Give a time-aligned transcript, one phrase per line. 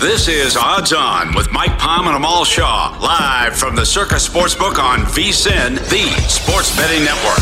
[0.00, 4.78] This is Odds On with Mike Palm and Amal Shaw, live from the Circa Sportsbook
[4.78, 7.36] on VSIN, the sports betting network.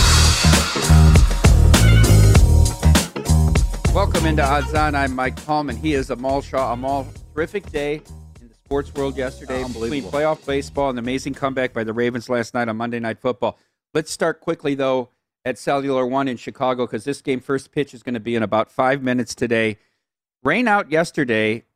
[3.94, 4.94] Welcome into Odds On.
[4.94, 6.72] I'm Mike Palm, and he is Amal Shaw.
[6.72, 8.00] Amal, terrific day
[8.40, 12.30] in the sports world yesterday between playoff baseball and the amazing comeback by the Ravens
[12.30, 13.58] last night on Monday Night Football.
[13.92, 15.10] Let's start quickly, though,
[15.44, 18.42] at Cellular One in Chicago because this game first pitch is going to be in
[18.42, 19.76] about five minutes today.
[20.42, 21.66] Rain out yesterday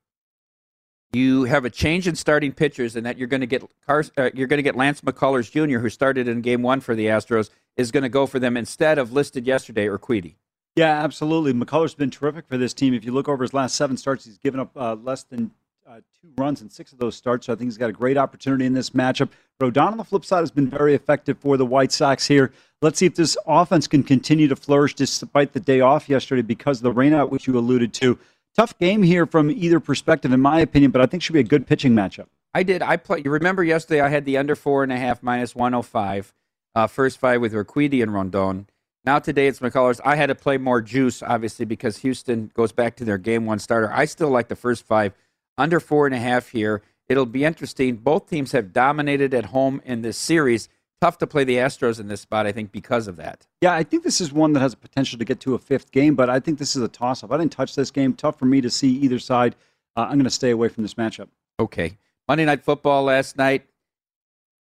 [1.13, 4.47] you have a change in starting pitchers, and that you're going to get uh, you're
[4.47, 7.91] going to get Lance McCullers Jr., who started in Game One for the Astros, is
[7.91, 10.35] going to go for them instead of listed yesterday Urquidy.
[10.77, 11.53] Yeah, absolutely.
[11.53, 12.95] McCullers been terrific for this team.
[12.95, 15.51] If you look over his last seven starts, he's given up uh, less than
[15.87, 17.47] uh, two runs in six of those starts.
[17.47, 19.31] So I think he's got a great opportunity in this matchup.
[19.61, 22.53] Rodon on the flip side has been very effective for the White Sox here.
[22.81, 26.79] Let's see if this offense can continue to flourish despite the day off yesterday because
[26.79, 28.19] of the rainout, which you alluded to
[28.57, 31.45] tough game here from either perspective, in my opinion, but I think should be a
[31.45, 32.27] good pitching matchup.
[32.53, 32.83] I did.
[32.83, 33.23] I play.
[33.25, 34.01] You remember yesterday?
[34.01, 36.35] I had the under four and a half minus one hundred oh five.
[36.75, 38.69] Uh, first five with Urquidy and Rondon.
[39.05, 40.01] Now today it's McCullers.
[40.05, 43.59] I had to play more juice, obviously, because Houston goes back to their game one
[43.59, 43.91] starter.
[43.93, 45.13] I still like the first five
[45.57, 46.83] under four and a half here.
[47.09, 47.97] It'll be interesting.
[47.97, 50.69] Both teams have dominated at home in this series
[51.01, 53.47] tough to play the Astros in this spot, I think, because of that.
[53.61, 55.91] Yeah, I think this is one that has a potential to get to a fifth
[55.91, 57.33] game, but I think this is a toss up.
[57.33, 58.15] I didn't touch this game.
[58.15, 59.57] Tough for me to see either side.
[59.97, 61.29] Uh, I'm going to stay away from this matchup.
[61.59, 61.97] Okay.
[62.29, 63.67] Monday Night Football last night.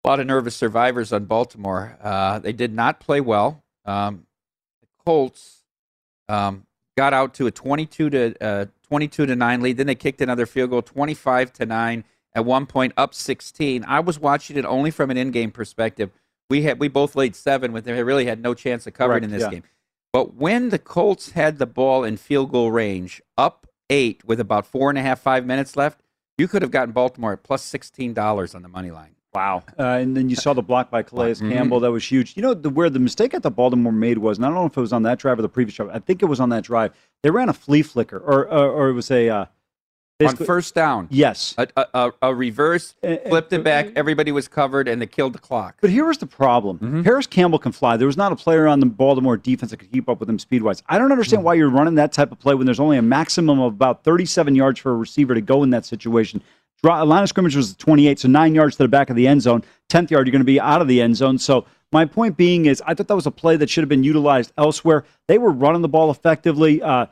[0.03, 1.97] A lot of nervous survivors on Baltimore.
[2.01, 3.63] Uh, they did not play well.
[3.85, 4.25] Um,
[4.81, 5.63] the Colts
[6.27, 6.65] um,
[6.97, 9.77] got out to a 22 to uh, 22 to nine lead.
[9.77, 13.83] Then they kicked another field goal, 25 to nine at one point up 16.
[13.87, 16.11] I was watching it only from an in-game perspective.
[16.49, 17.95] We had we both laid seven with them.
[17.95, 19.51] They really had no chance of covering Correct, in this yeah.
[19.51, 19.63] game.
[20.11, 24.65] But when the Colts had the ball in field goal range, up eight with about
[24.65, 26.01] four and a half, five minutes left,
[26.37, 29.15] you could have gotten Baltimore at plus sixteen dollars on the money line.
[29.33, 29.63] Wow!
[29.79, 31.51] Uh, and then you saw the block by Calais mm-hmm.
[31.51, 31.79] Campbell.
[31.79, 32.35] That was huge.
[32.35, 34.65] You know the, where the mistake that the Baltimore made was, and I don't know
[34.65, 35.89] if it was on that drive or the previous drive.
[35.93, 36.93] I think it was on that drive.
[37.23, 39.29] They ran a flea flicker, or or, or it was a.
[39.29, 39.45] Uh,
[40.27, 41.07] on first down.
[41.09, 41.55] Yes.
[41.57, 45.77] A, a, a reverse, flipped it back, everybody was covered, and they killed the clock.
[45.81, 46.77] But here was the problem.
[46.77, 47.03] Mm-hmm.
[47.03, 47.97] Parris Campbell can fly.
[47.97, 50.39] There was not a player on the Baltimore defense that could keep up with him
[50.39, 50.83] speed wise.
[50.87, 51.45] I don't understand mm-hmm.
[51.45, 54.55] why you're running that type of play when there's only a maximum of about 37
[54.55, 56.41] yards for a receiver to go in that situation.
[56.83, 59.41] Draw, line of scrimmage was 28, so nine yards to the back of the end
[59.43, 59.63] zone.
[59.89, 61.37] 10th yard, you're going to be out of the end zone.
[61.37, 64.03] So my point being is, I thought that was a play that should have been
[64.03, 65.05] utilized elsewhere.
[65.27, 66.81] They were running the ball effectively.
[66.81, 67.07] Uh,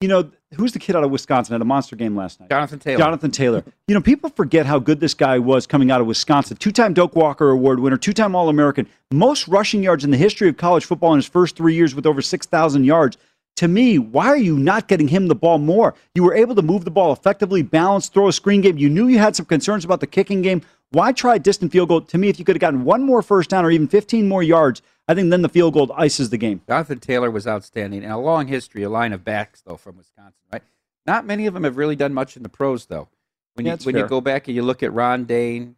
[0.00, 1.52] you know, who's the kid out of Wisconsin?
[1.54, 2.50] Had a monster game last night.
[2.50, 2.98] Jonathan Taylor.
[2.98, 3.64] Jonathan Taylor.
[3.88, 6.56] You know, people forget how good this guy was coming out of Wisconsin.
[6.56, 10.84] Two-time Doak Walker Award winner, two-time All-American, most rushing yards in the history of college
[10.84, 13.16] football in his first three years with over six thousand yards.
[13.58, 15.94] To me, why are you not getting him the ball more?
[16.16, 18.76] You were able to move the ball effectively, balance, throw a screen game.
[18.78, 20.62] You knew you had some concerns about the kicking game.
[20.94, 22.00] Why try a distant field goal?
[22.02, 24.42] To me, if you could have gotten one more first down or even 15 more
[24.42, 26.62] yards, I think then the field goal ices the game.
[26.68, 28.04] Jonathan Taylor was outstanding.
[28.04, 30.62] And a long history, a line of backs, though, from Wisconsin, right?
[31.04, 33.08] Not many of them have really done much in the pros, though.
[33.54, 35.74] When, Yeah, you, when you go back and you look at Ron Dayne,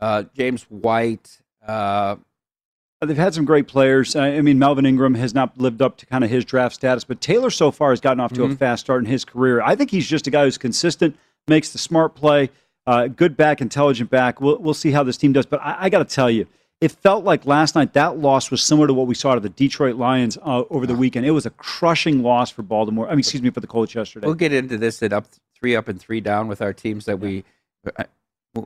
[0.00, 2.16] uh, James White, uh,
[3.00, 4.16] Uh, They've had some great players.
[4.16, 7.04] Uh, I mean, Melvin Ingram has not lived up to kind of his draft status,
[7.04, 9.62] but Taylor so far has gotten off to a fast start in his career.
[9.62, 11.16] I think he's just a guy who's consistent,
[11.46, 12.50] makes the smart play,
[12.88, 14.40] uh, good back, intelligent back.
[14.40, 15.44] We'll, we'll see how this team does.
[15.44, 16.46] But I, I got to tell you,
[16.80, 19.50] it felt like last night that loss was similar to what we saw to the
[19.50, 21.26] Detroit Lions uh, over the weekend.
[21.26, 23.06] It was a crushing loss for Baltimore.
[23.06, 24.26] I mean, excuse me, for the Colts yesterday.
[24.26, 27.20] We'll get into this at up three up and three down with our teams that
[27.20, 27.44] we
[27.98, 28.04] uh,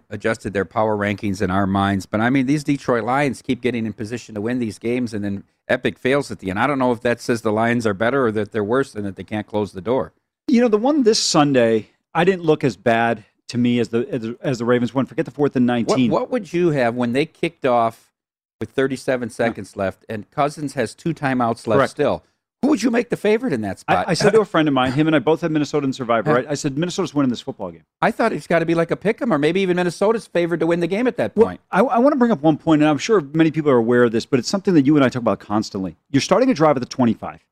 [0.09, 2.07] adjusted their power rankings in our minds.
[2.07, 5.25] But I mean, these Detroit Lions keep getting in position to win these games, and
[5.25, 6.61] then Epic fails at the end.
[6.61, 9.05] I don't know if that says the Lions are better or that they're worse and
[9.05, 10.13] that they can't close the door.
[10.47, 14.09] You know, the one this Sunday, I didn't look as bad to me as the
[14.11, 15.07] as, as the Ravens won.
[15.07, 16.11] Forget the fourth and nineteen.
[16.11, 18.13] what would you have when they kicked off
[18.61, 19.33] with 37 mm.
[19.33, 21.91] seconds left and Cousins has two timeouts left Correct.
[21.91, 22.25] still?
[22.63, 24.07] Who would you make the favorite in that spot?
[24.07, 25.95] I, I said to a friend of mine, him and I both have Minnesota and
[25.95, 26.47] Survivor, right?
[26.49, 27.85] I said Minnesota's winning this football game.
[28.01, 30.61] I thought it's got to be like a pick 'em, or maybe even Minnesota's favored
[30.61, 31.61] to win the game at that Well, point.
[31.73, 34.05] I, I want to bring up one point, and I'm sure many people are aware
[34.05, 35.97] of this, but it's something that you and I talk about constantly.
[36.11, 37.45] You're starting a drive at the 25.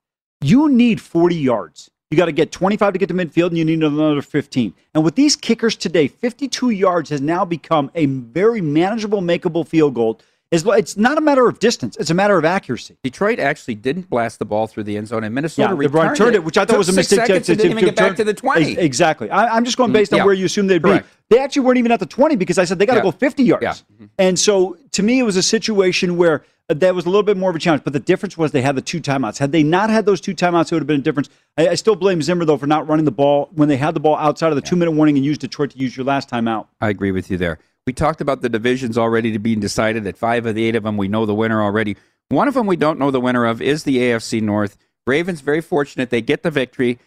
[0.42, 1.90] You need 40 yards.
[2.12, 4.74] You got to get 25 to get to midfield, and you need another 15.
[4.94, 9.94] And with these kickers today, 52 yards has now become a very manageable, makeable field
[9.94, 10.18] goal.
[10.50, 12.96] It's, not a matter of distance; it's a matter of accuracy.
[13.04, 16.34] Detroit actually didn't blast the ball through the end zone, and Minnesota Yeah, returned, returned
[16.34, 17.26] it, which I thought was a six mistake.
[17.28, 18.76] Seconds and didn't even get back to the 20.
[18.76, 19.30] Exactly.
[19.30, 20.24] I, I'm just going based on yeah.
[20.24, 21.06] where you assume they'd Correct.
[21.06, 21.36] be.
[21.36, 23.02] They actually weren't even at the 20 because I said they got to Yeah.
[23.04, 23.64] go 50 yards.
[23.64, 24.06] Mm-hmm.
[24.18, 26.42] And so to me, it was a situation where
[26.78, 27.84] that was a little bit more of a challenge.
[27.84, 29.38] But the difference was they had the two timeouts.
[29.38, 31.28] Had they not had those two timeouts, it would have been a difference.
[31.58, 34.00] I, I still blame Zimmer though for not running the ball when they had the
[34.00, 36.68] ball outside of the two minute warning and used Detroit to use your last timeout.
[36.80, 37.58] I agree with you there.
[37.86, 40.06] We talked about the divisions already to being decided.
[40.06, 41.96] At five of the eight of them, we know the winner already.
[42.28, 44.76] One of them we don't know the winner of is the AFC North.
[45.06, 46.98] Ravens very fortunate they get the victory.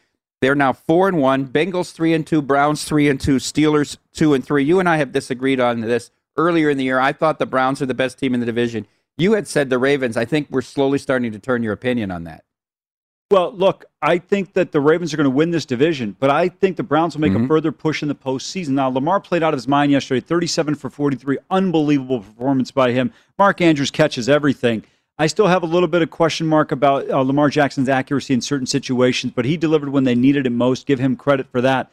[0.42, 1.48] They're now four and one.
[1.48, 2.42] Bengals three and two.
[2.42, 3.38] Browns three and two.
[3.38, 4.66] Steelers two and three.
[4.66, 7.00] You and I have disagreed on this earlier in the year.
[7.00, 8.86] I thought the Browns are the best team in the division.
[9.18, 10.18] You had said the Ravens.
[10.18, 12.44] I think we're slowly starting to turn your opinion on that.
[13.32, 16.50] Well, look, I think that the Ravens are going to win this division, but I
[16.50, 18.70] think the Browns will make a further push in the postseason.
[18.70, 23.12] Now, Lamar played out of his mind yesterday, 37 for 43, unbelievable performance by him.
[23.40, 24.84] Mark Andrews catches everything.
[25.18, 28.42] I still have a little bit of question mark about uh, Lamar Jackson's accuracy in
[28.42, 30.86] certain situations, but he delivered when they needed it most.
[30.86, 31.92] Give him credit for that.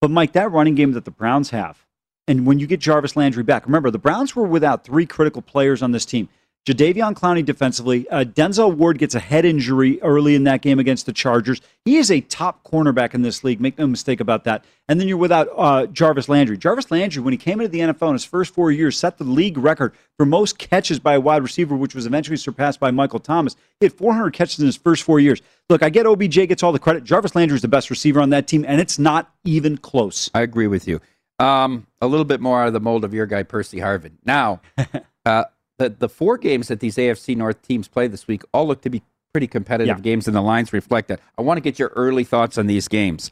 [0.00, 1.86] But Mike, that running game that the Browns have,
[2.28, 5.82] and when you get Jarvis Landry back, remember the Browns were without three critical players
[5.82, 6.28] on this team.
[6.64, 8.08] Jadeveon Clowney defensively.
[8.08, 11.60] Uh, Denzel Ward gets a head injury early in that game against the Chargers.
[11.84, 13.60] He is a top cornerback in this league.
[13.60, 14.64] Make no mistake about that.
[14.88, 16.56] And then you're without uh, Jarvis Landry.
[16.56, 19.24] Jarvis Landry, when he came into the NFL in his first four years, set the
[19.24, 23.18] league record for most catches by a wide receiver, which was eventually surpassed by Michael
[23.18, 23.56] Thomas.
[23.80, 25.42] He had 400 catches in his first four years.
[25.68, 27.02] Look, I get OBJ gets all the credit.
[27.02, 30.30] Jarvis Landry is the best receiver on that team, and it's not even close.
[30.32, 31.00] I agree with you.
[31.40, 34.12] Um, a little bit more out of the mold of your guy, Percy Harvin.
[34.24, 34.60] Now,
[35.26, 35.44] uh,
[35.82, 38.90] the, the four games that these AFC North teams play this week all look to
[38.90, 39.02] be
[39.32, 40.02] pretty competitive Yeah.
[40.02, 41.20] games, and the lines reflect that.
[41.38, 43.30] I want to get your early thoughts on these games.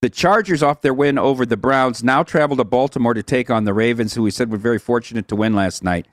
[0.00, 3.64] The Chargers, off their win over the Browns, now travel to Baltimore to take on
[3.64, 6.06] the Ravens, who we said were very fortunate to win last night.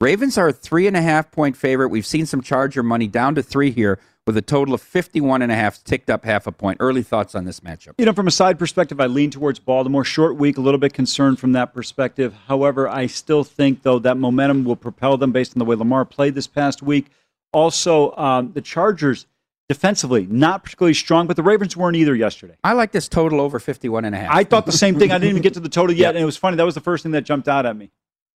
[0.00, 1.88] Ravens are a three and a half point favorite.
[1.88, 5.52] We've seen some Charger money down to three here with a total of 51 and
[5.52, 6.78] a half, ticked up half a point.
[6.80, 7.92] Early thoughts on this matchup.
[7.98, 10.04] You know, from a side perspective, I lean towards Baltimore.
[10.04, 12.34] Short week, a little bit concerned from that perspective.
[12.46, 16.04] However, I still think, though, that momentum will propel them based on the way Lamar
[16.06, 17.06] played this past week.
[17.52, 19.26] Also, um, the Chargers
[19.68, 22.54] defensively, not particularly strong, but the Ravens weren't either yesterday.
[22.64, 24.30] I like this total over 51 and a half.
[24.34, 25.10] I thought the same thing.
[25.10, 26.08] I didn't even get to the total yet, Yeah.
[26.10, 26.56] and it was funny.
[26.56, 27.90] That was the first thing that jumped out at me.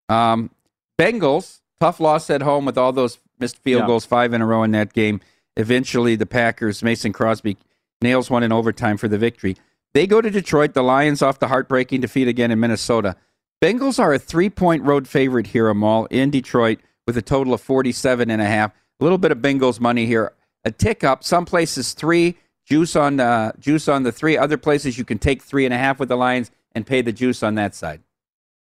[0.08, 0.52] Um,
[1.00, 3.88] Bengals, tough loss at home with all those missed field Yeah.
[3.88, 5.20] goals, five in a row in that game.
[5.60, 7.58] Eventually, the Packers, Mason Crosby,
[8.02, 9.58] nails one in overtime for the victory.
[9.94, 10.74] They go to Detroit.
[10.74, 13.18] The Lions off the heartbreaking defeat again in Minnesota.
[13.62, 17.60] Bengals are a three point road favorite here, Amal, in Detroit with a total of
[17.60, 18.72] 47 and a half.
[18.72, 20.32] A little bit of Bengals money here.
[20.64, 21.26] A tick up.
[21.26, 24.38] Some places three, juice on, uh, juice on the three.
[24.38, 27.12] Other places you can take three and a half with the Lions and pay the
[27.12, 28.02] juice on that side.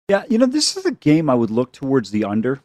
[0.08, 2.60] Yeah, you know, this is a game I would look towards the under.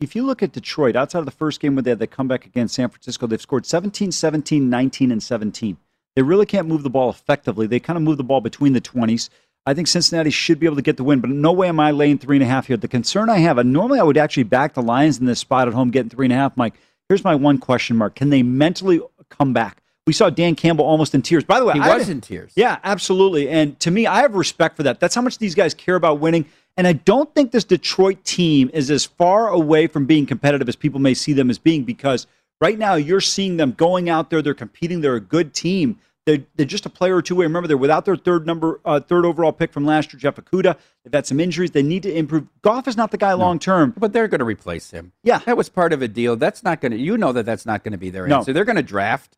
[0.00, 2.46] If you look at Detroit, outside of the first game where they had the comeback
[2.46, 5.76] against San Francisco, they've scored 17, 17, 19, and 17.
[6.16, 7.66] They really can't move the ball effectively.
[7.66, 9.30] They kind of move the ball between the 20s.
[9.66, 11.90] I think Cincinnati should be able to get the win, but no way am I
[11.90, 12.76] laying three and a half here.
[12.76, 15.68] The concern I have, and normally I would actually back the Lions in this spot
[15.68, 16.74] at home getting three and a half, Mike.
[17.08, 18.14] Here's my one question mark.
[18.14, 19.82] Can they mentally come back?
[20.06, 21.44] We saw Dan Campbell almost in tears.
[21.44, 22.52] By the way, he I, was in tears.
[22.56, 23.48] Yeah, absolutely.
[23.48, 25.00] And to me, I have respect for that.
[25.00, 26.44] That's how much these guys care about winning.
[26.76, 30.76] And I don't think this Detroit team is as far away from being competitive as
[30.76, 32.26] people may see them as being because
[32.60, 35.98] right now you're seeing them going out there, they're competing, they're a good team.
[36.26, 37.44] They're, they're just a player or two away.
[37.44, 40.76] Remember, they're without their third number, uh, third overall pick from last year, Jeff Okudah.
[41.04, 41.72] They've had some injuries.
[41.72, 42.46] They need to improve.
[42.62, 43.36] Goff is not the guy no.
[43.36, 45.12] long term, but they're going to replace him.
[45.22, 46.36] Yeah, that was part of a deal.
[46.36, 46.98] That's not going to.
[46.98, 48.38] You know that that's not going to be their no.
[48.38, 48.54] answer.
[48.54, 49.36] They're going to draft.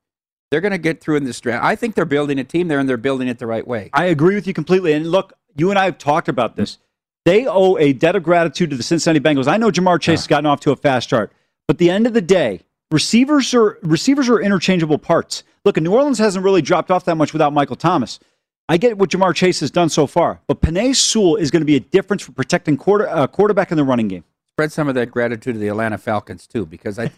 [0.52, 1.64] They're going to get through in this draft.
[1.64, 3.90] I think they're building a team there, and they're building it the right way.
[3.92, 4.92] I agree with you completely.
[4.92, 6.78] And look, you and I have talked about this.
[7.26, 9.48] They owe a debt of gratitude to the Cincinnati Bengals.
[9.48, 11.32] I know Ja'Marr Chase has gotten off to a fast start,
[11.66, 12.60] but at the end of the day,
[12.92, 15.42] receivers are receivers are interchangeable parts.
[15.64, 18.20] Look, New Orleans hasn't really dropped off that much without Michael Thomas.
[18.68, 21.66] I get what Ja'Marr Chase has done so far, but Penei Sewell is going to
[21.66, 24.22] be a difference for protecting quarter, uh, quarterback in the running game.
[24.46, 27.10] Spread some of that gratitude to the Atlanta Falcons too, because I,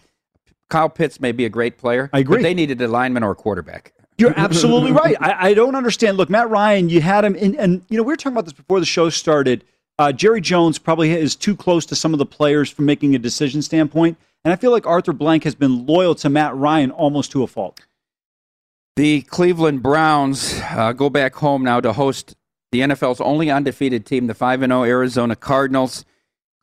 [0.71, 2.09] Kyle Pitts may be a great player.
[2.13, 2.37] I agree.
[2.37, 3.93] But they needed a lineman or a quarterback.
[4.17, 5.15] You're absolutely right.
[5.21, 6.17] I, I, don't understand.
[6.17, 8.53] Look, Matt Ryan, you had him in, and you know we were talking about this
[8.53, 9.63] before the show started.
[9.99, 13.19] Uh, Jerry Jones probably is too close to some of the players from making a
[13.19, 17.31] decision standpoint, and I feel like Arthur Blank has been loyal to Matt Ryan almost
[17.33, 17.81] to a fault.
[18.95, 22.37] The Cleveland Browns uh, go back home now to host
[22.71, 26.05] the NFL's only undefeated team, the 5 0 Arizona Cardinals.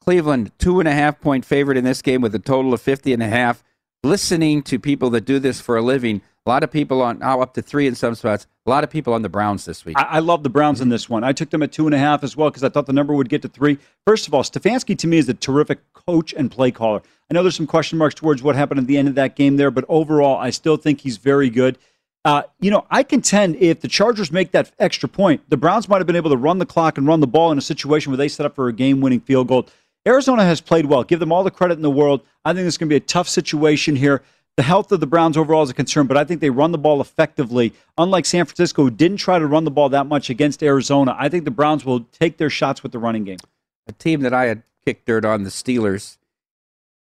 [0.00, 3.12] Cleveland, two and a half point favorite in this game with a total of 50
[3.12, 3.62] and a half.
[4.02, 7.40] Listening to people that do this for a living, a lot of people on now
[7.40, 8.46] up to three in some spots.
[8.66, 9.98] A lot of people on the Browns this week.
[9.98, 11.24] I, I love the Browns in this one.
[11.24, 13.14] I took them at two and a half as well because I thought the number
[13.14, 13.78] would get to three.
[14.06, 17.02] First of all, Stefanski to me is a terrific coach and play caller.
[17.30, 19.56] I know there's some question marks towards what happened at the end of that game
[19.56, 21.78] there, but overall, I still think he's very good.
[22.24, 25.98] Uh, you know, I contend if the Chargers make that extra point, the Browns might
[25.98, 28.16] have been able to run the clock and run the ball in a situation where
[28.16, 29.68] they set up for a game winning field goal.
[30.06, 31.02] Arizona has played well.
[31.02, 32.22] Give them all the credit in the world.
[32.44, 34.22] I think it's going to be a tough situation here.
[34.56, 36.78] The health of the Browns overall is a concern, but I think they run the
[36.78, 37.74] ball effectively.
[37.98, 41.28] Unlike San Francisco, who didn't try to run the ball that much against Arizona, I
[41.28, 43.38] think the Browns will take their shots with the running game.
[43.86, 46.16] A team that I had kicked dirt on, the Steelers.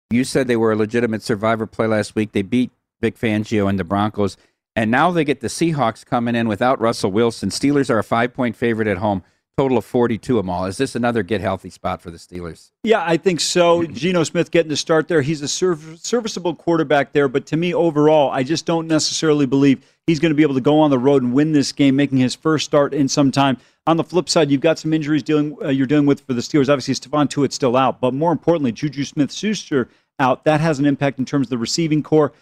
[0.10, 2.32] You said they were a legitimate survivor play last week.
[2.32, 4.36] They beat Vic Fangio and the Broncos.
[4.76, 7.50] And now they get the Seahawks coming in without Russell Wilson.
[7.50, 9.24] Steelers are a five point favorite at home.
[9.56, 10.66] Total of 42 of them all.
[10.66, 12.72] Is this another get healthy spot for the Steelers?
[12.84, 13.84] Yeah, I think so.
[13.88, 15.22] Geno Smith getting to start there.
[15.22, 17.28] He's a serv- serviceable quarterback there.
[17.28, 20.62] But to me, overall, I just don't necessarily believe he's going to be able to
[20.62, 23.58] go on the road and win this game, making his first start in some time.
[23.86, 26.42] On the flip side, you've got some injuries dealing uh, you're dealing with for the
[26.42, 26.70] Steelers.
[26.70, 29.88] Obviously, Stephon Tuitt's still out, but more importantly, Juju Smith-Schuster
[30.20, 30.46] out.
[30.46, 32.34] That has an impact in terms of the receiving core.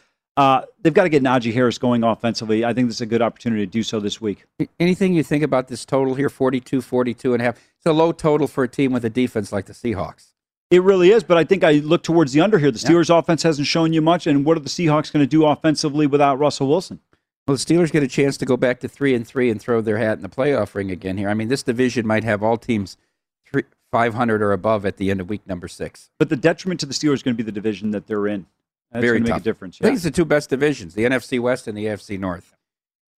[0.42, 2.66] Uh, they've got to get Najee Harris going offensively.
[2.66, 4.46] I think this is a good opportunity to do so this week.
[4.80, 7.58] Anything you think about this total here 42, 42 and a half?
[7.78, 10.30] It's a low total for a team with a defense like the Seahawks.
[10.72, 12.72] It really is, but I think I look towards the under here.
[12.72, 13.20] The Steelers' yeah.
[13.20, 16.40] offense hasn't shown you much, and what are the Seahawks going to do offensively without
[16.40, 17.02] Russell Wilson?
[17.48, 19.80] Well, the Steelers get a chance to go back to three and three and throw
[19.80, 21.30] their hat in the playoff ring again here.
[21.30, 22.98] I mean, this division might have all teams
[23.46, 26.10] three, 500 or above at the end of week number six.
[26.18, 28.48] But the detriment to the Steelers is going to be the division that they're in.
[28.92, 29.44] That's Very tough.
[29.44, 29.80] difference.
[29.80, 29.88] Yeah.
[29.88, 32.54] I think it's the two best divisions, the NFC West and the AFC North.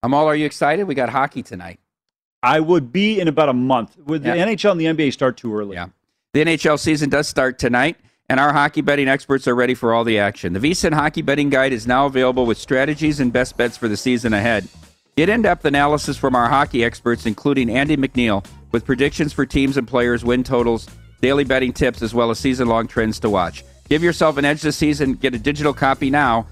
[0.03, 0.84] Amal, are you excited?
[0.84, 1.80] We got hockey tonight.
[2.44, 3.98] I would be in about a month.
[4.06, 4.36] Would yeah.
[4.36, 5.75] the NHL and the NBA start too early?
[5.75, 5.88] Yeah.
[6.34, 7.96] The NHL season does start tonight,
[8.30, 10.53] and our hockey betting experts are ready for all the action.
[10.53, 13.96] The VSIN Hockey Betting Guide is now available with strategies and best bets for the
[13.96, 14.68] season ahead.
[15.15, 19.77] Get in depth analysis from our hockey experts, including Andy McNeil, with predictions for teams
[19.77, 20.88] and players, win totals,
[21.22, 23.63] daily betting tips, as well as season long trends to watch.
[23.94, 25.14] Give yourself an edge this season.
[25.14, 26.48] Get a digital copy now.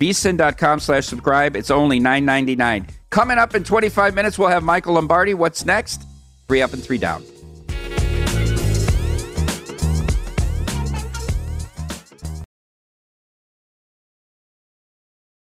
[0.00, 1.54] vsin.com slash subscribe.
[1.54, 2.88] It's only $9.99.
[3.10, 5.34] Coming up in 25 minutes, we'll have Michael Lombardi.
[5.34, 6.06] What's next?
[6.48, 7.22] Three up and three down.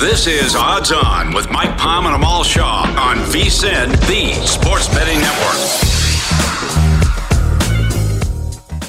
[0.00, 5.20] This is Odds On with Mike Palm and Amal Shaw on VSIN, the Sports Betting
[5.20, 5.60] Network.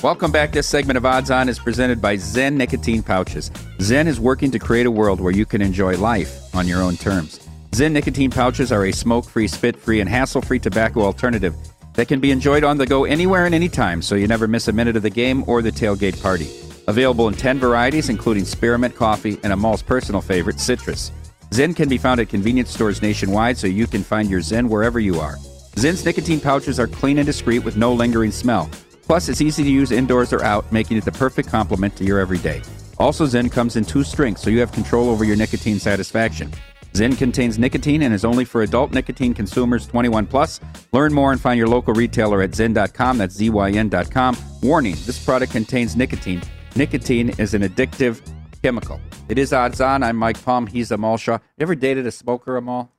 [0.01, 0.53] Welcome back.
[0.53, 3.50] This segment of Odds On is presented by ZYN Nicotine Pouches.
[3.79, 6.96] ZYN is working to create a world where you can enjoy life on your own
[6.96, 7.46] terms.
[7.72, 11.53] ZYN Nicotine Pouches are a smoke free, spit free, and hassle free tobacco alternative
[11.96, 14.72] that can be enjoyed on the go anywhere and anytime so you never miss a
[14.72, 16.50] minute of the game or the tailgate party.
[16.92, 21.14] Available in 10 varieties, including spearmint coffee and Amal's personal favorite, citrus.
[21.51, 25.00] ZYN can be found at convenience stores nationwide so you can find your ZYN wherever
[25.00, 25.38] you are.
[25.77, 28.70] ZYN's nicotine pouches are clean and discreet with no lingering smell.
[29.04, 32.20] Plus, it's easy to use indoors or out, making it the perfect complement to your
[32.20, 32.62] everyday.
[32.98, 36.51] Also, ZYN comes in two strengths, so you have control over your nicotine satisfaction.
[36.92, 40.60] ZYN contains nicotine and is only for adult nicotine consumers 21 plus.
[40.92, 43.18] Learn more and find your local retailer at zyn.com.
[43.18, 44.38] That's Z-Y-N.com.
[44.62, 46.42] Warning, this product contains nicotine.
[46.75, 48.22] Nicotine is an addictive
[48.64, 49.01] chemical.
[49.27, 50.03] It is odds on.
[50.03, 50.68] I'm Mike Palm.
[50.68, 51.34] He's Amal Shaw.
[51.34, 52.90] You ever dated a smoker, Amal?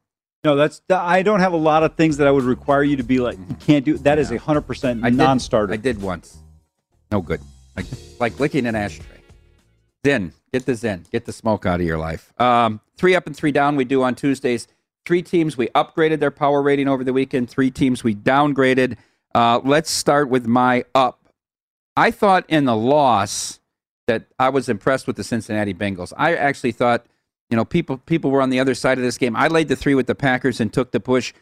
[0.45, 3.03] No, that's I don't have a lot of things that I would require you to
[3.03, 3.39] be like.
[3.39, 4.19] You can't do that.
[4.19, 5.73] Is a hundred percent non-starter.
[5.73, 6.37] I did once.
[7.11, 7.41] No good.
[7.77, 7.87] Like
[8.21, 9.07] like licking an ashtray.
[10.05, 10.33] ZYN.
[10.53, 11.09] Get the ZYN.
[11.11, 12.39] Get the smoke out of your life.
[12.41, 13.77] Um, three up and three down.
[13.77, 14.67] We do on Tuesdays.
[15.07, 17.49] Three teams we upgraded their power rating over the weekend.
[17.49, 18.97] Three teams we downgraded.
[19.35, 21.33] Uh, let's start with my up.
[21.97, 23.61] I thought in the loss
[24.07, 26.13] that I was impressed with the Cincinnati Bengals.
[26.17, 27.07] I actually thought,
[27.51, 29.37] you know, people people were on the other side of this game.
[29.37, 31.33] I laid the three with the Packers and took the push.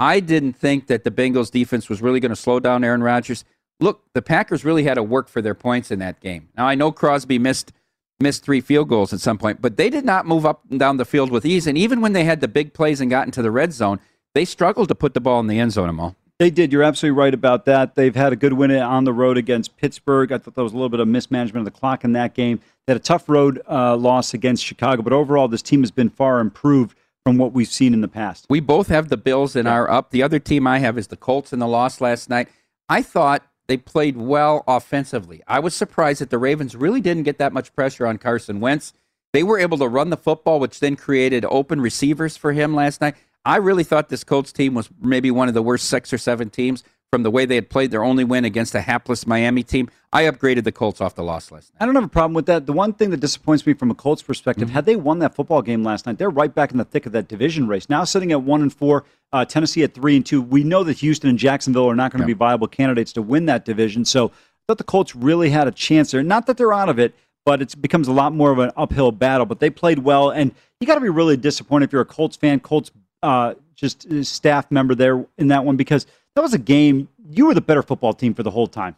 [0.00, 3.44] I didn't think that the Bengals defense was really going to slow down Aaron Rodgers.
[3.80, 6.48] Look, the Packers really had to work for their points in that game.
[6.56, 7.72] Now I know Crosby missed
[8.20, 10.96] missed three field goals at some point, but they did not move up and down
[10.96, 11.66] the field with ease.
[11.66, 14.00] And even when they had the big plays and got into the red zone,
[14.34, 15.88] they struggled to put the ball in the end zone.
[15.88, 16.16] Amal.
[16.38, 16.72] They did.
[16.72, 17.96] You're absolutely right about that.
[17.96, 20.30] They've had a good win on the road against Pittsburgh.
[20.30, 22.60] I thought there was a little bit of mismanagement of the clock in that game.
[22.86, 26.08] They had a tough road uh, loss against Chicago, but overall, this team has been
[26.08, 28.46] far improved from what we've seen in the past.
[28.48, 30.10] We both have the Bills in our up.
[30.10, 32.48] The other team I have is the Colts in the loss last night.
[32.88, 35.42] I thought they played well offensively.
[35.48, 38.94] I was surprised that the Ravens really didn't get that much pressure on Carson Wentz.
[39.32, 43.00] They were able to run the football, which then created open receivers for him last
[43.00, 43.16] night.
[43.44, 46.50] I really thought this Colts team was maybe one of the worst six or seven
[46.50, 49.88] teams from the way they had played their only win against a hapless Miami team.
[50.12, 51.72] I upgraded the Colts off the loss list.
[51.80, 52.66] I don't have a problem with that.
[52.66, 54.74] The one thing that disappoints me from a Colts perspective, Mm-hmm.
[54.74, 57.12] had they won that football game last night, they're right back in the thick of
[57.12, 57.88] that division race.
[57.88, 60.42] Now sitting at one and four, uh, Tennessee at three and two.
[60.42, 63.46] We know that Houston and Jacksonville are not going to be viable candidates to win
[63.46, 64.04] that division.
[64.04, 64.30] So I
[64.66, 66.22] thought the Colts really had a chance there.
[66.22, 67.14] Not that they're out of it,
[67.46, 69.46] but it becomes a lot more of an uphill battle.
[69.46, 72.36] But they played well, and you got to be really disappointed if you're a Colts
[72.36, 72.90] fan, Colts
[73.22, 77.08] uh, just staff member there in that one because that was a game.
[77.30, 78.96] You were the better football team for the whole time.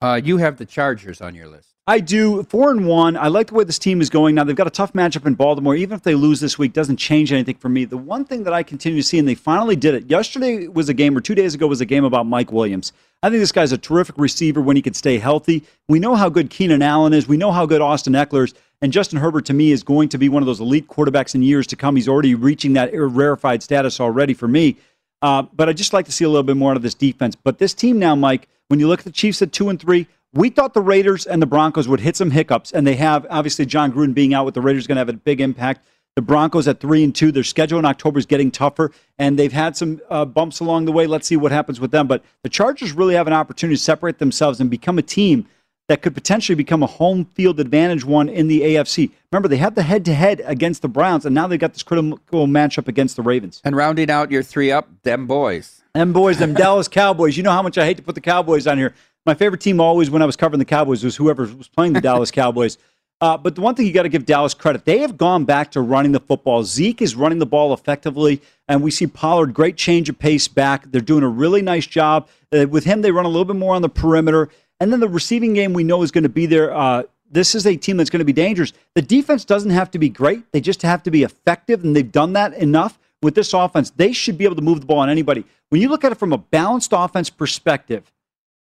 [0.00, 1.74] Uh, you have the Chargers on your list.
[1.86, 2.42] I do.
[2.44, 3.14] Four and one.
[3.14, 4.44] I like the way this team is going now.
[4.44, 5.76] They've got a tough matchup in Baltimore.
[5.76, 7.84] Even if they lose this week, doesn't change anything for me.
[7.84, 10.10] The one thing that I continue to see, and they finally did it.
[10.10, 12.94] Yesterday was a game, or two days ago was a game about Mike Williams.
[13.22, 15.62] I think this guy's a terrific receiver when he can stay healthy.
[15.88, 17.28] We know how good Keenan Allen is.
[17.28, 18.54] We know how good Austin Ekeler is.
[18.84, 21.42] And Justin Herbert, to me, is going to be one of those elite quarterbacks in
[21.42, 21.96] years to come.
[21.96, 24.76] He's already reaching that rarefied status already for me.
[25.22, 27.34] Uh, but I just like to see a little bit more out of this defense.
[27.34, 30.06] But this team now, Mike, when you look at the Chiefs at two and three,
[30.34, 33.26] we thought the Raiders and the Broncos would hit some hiccups, and they have.
[33.30, 35.82] Obviously, Jon Gruden being out with the Raiders going to have a big impact.
[36.14, 39.50] The Broncos at three and two, their schedule in October is getting tougher, and they've
[39.50, 41.06] had some uh, bumps along the way.
[41.06, 42.06] Let's see what happens with them.
[42.06, 45.46] But the Chargers really have an opportunity to separate themselves and become a team
[45.88, 49.10] that could potentially become a home field advantage one in the AFC.
[49.30, 51.82] Remember, they had the head to head against the Browns, and now they've got this
[51.82, 53.60] critical matchup against the Ravens.
[53.64, 55.82] And rounding out your three up, them boys.
[55.94, 57.36] Them boys, them Dallas Cowboys.
[57.36, 58.94] You know how much I hate to put the Cowboys on here.
[59.26, 62.00] My favorite team always when I was covering the Cowboys was whoever was playing the
[62.00, 62.78] Dallas Cowboys.
[63.20, 65.70] Uh, but the one thing you got to give Dallas credit, they have gone back
[65.70, 66.64] to running the football.
[66.64, 70.90] Zeke is running the ball effectively, and we see Pollard great change of pace back.
[70.90, 73.02] They're doing a really nice job uh, with him.
[73.02, 74.50] They run a little bit more on the perimeter,
[74.84, 76.70] and then the receiving game we know is going to be there.
[76.70, 78.74] Uh, this is a team that's going to be dangerous.
[78.94, 82.12] The defense doesn't have to be great; they just have to be effective, and they've
[82.12, 83.88] done that enough with this offense.
[83.88, 85.46] They should be able to move the ball on anybody.
[85.70, 88.12] When you look at it from a balanced offense perspective,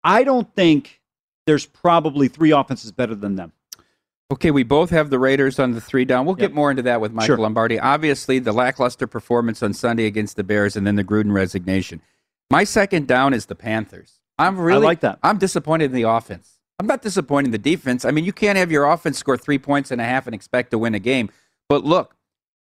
[0.04, 1.00] I don't think
[1.46, 3.52] there's probably three offenses better than them.
[4.32, 6.26] Okay, we both have the Raiders on the three down.
[6.26, 6.50] We'll yep.
[6.50, 7.38] get more into that with Michael sure.
[7.38, 7.80] Lombardi.
[7.80, 12.02] Obviously, the lackluster performance on Sunday against the Bears and then the Gruden resignation.
[12.50, 14.19] My second down is the Panthers.
[14.40, 15.20] I'm really I like that.
[15.22, 16.60] I'm disappointed in the offense.
[16.80, 18.06] I'm not disappointed in the defense.
[18.06, 20.72] I mean, you can't have your offense score three points and a half and expect
[20.72, 21.30] to win a game.
[21.68, 22.16] But look,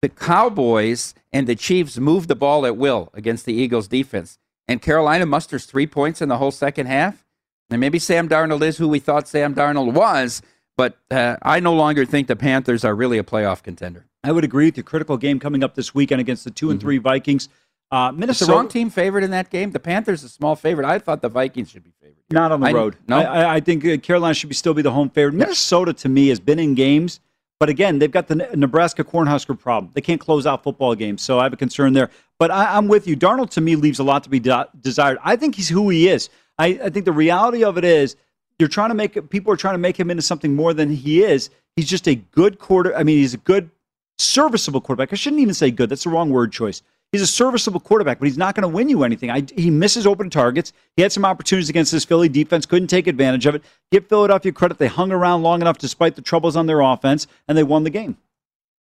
[0.03, 4.39] the Cowboys and the Chiefs moved the ball at will against the Eagles defense.
[4.67, 7.25] And Carolina musters three points in the whole second half.
[7.71, 10.43] And maybe Sam Darnold is who we thought Sam Darnold was,
[10.77, 14.07] but uh, I no longer think the Panthers are really a playoff contender.
[14.25, 14.83] I would agree with you.
[14.83, 16.87] Critical game coming up this weekend against the 2 and mm-hmm.
[16.87, 17.49] three Vikings.
[17.91, 18.45] Uh, Minnesota.
[18.45, 19.73] Is the wrong team favored in that game?
[19.73, 20.87] The Panthers a small favorite.
[20.87, 22.17] I thought the Vikings should be favored.
[22.31, 22.97] Not on the I, road.
[23.09, 25.35] No, I, I think uh, Carolina should be still be the home favorite.
[25.35, 27.19] Minnesota to me has been in games,
[27.59, 29.91] but again, they've got the Nebraska Cornhusker problem.
[29.95, 32.11] They can't close out football games, so I have a concern there.
[32.39, 33.17] But I, am with you.
[33.17, 35.19] Darnold to me leaves a lot to be de- desired.
[35.25, 36.31] I think he's who he is.
[36.59, 38.15] I, I think the reality of it is
[38.61, 41.25] you're trying to make people are trying to make him into something more than he
[41.25, 41.51] is.
[41.75, 42.95] He's just a good quarter.
[42.95, 43.71] I mean, he's a good,
[44.19, 45.13] serviceable quarterback.
[45.13, 45.89] I shouldn't even say good.
[45.89, 46.83] That's the wrong word choice.
[47.13, 49.31] He's a serviceable quarterback, but he's not going to win you anything.
[49.31, 50.73] I, he misses open targets.
[50.97, 53.65] He had some opportunities against this Philly defense, couldn't take advantage of it.
[53.91, 54.79] Give Philadelphia credit.
[54.79, 57.91] They hung around long enough despite the troubles on their offense, and they won the
[57.91, 58.17] game.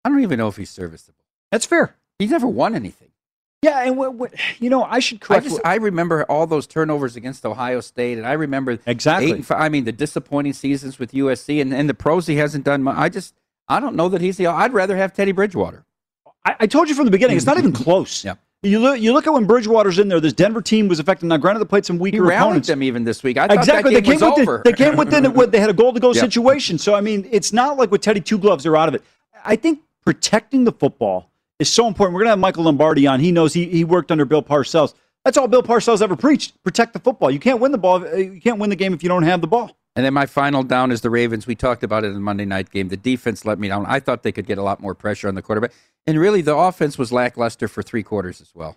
[0.04, 1.24] I don't even know if he's serviceable.
[1.50, 1.96] That's fair.
[2.20, 3.08] He's never won anything.
[3.62, 5.44] Yeah, and what, what, you know, I should correct.
[5.44, 9.42] I just I remember all those turnovers against Ohio State, and I remember exactly.
[9.42, 12.82] Five, I mean, the disappointing seasons with USC, and, and the pros he hasn't done.
[12.82, 12.96] Much.
[12.96, 13.34] I just
[13.68, 14.46] I don't know that he's the.
[14.46, 15.84] I'd rather have Teddy Bridgewater.
[16.44, 17.82] I, I told you from the beginning, it's not even mm-hmm.
[17.82, 18.24] close.
[18.24, 18.34] yeah.
[18.62, 20.20] You look, you look at when Bridgewater's in there.
[20.20, 21.26] This Denver team was affected.
[21.26, 22.68] Now, granted, they played some weaker he rallied opponents.
[22.68, 23.38] them even this week.
[23.38, 23.94] I exactly.
[23.94, 24.62] they came was within, over.
[24.62, 25.50] They came within it.
[25.50, 26.20] They had a goal to go yep.
[26.20, 26.76] situation.
[26.76, 29.02] So I mean, it's not like with Teddy two gloves they're out of it.
[29.46, 32.14] I think protecting the football is so important.
[32.14, 33.20] We're going to have Michael Lombardi on.
[33.20, 34.92] He knows he, he worked under Bill Parcells.
[35.24, 36.62] That's all Bill Parcells ever preached.
[36.62, 37.30] Protect the football.
[37.30, 38.04] You can't win the ball.
[38.04, 39.70] Uh, you can't win the game if you don't have the ball.
[39.96, 41.46] And then my final down is the Ravens.
[41.46, 42.88] We talked about it in the Monday night game.
[42.88, 43.86] The defense let me down.
[43.86, 45.72] I thought they could get a lot more pressure on the quarterback.
[46.06, 48.76] And really, the offense was lackluster for three quarters as well.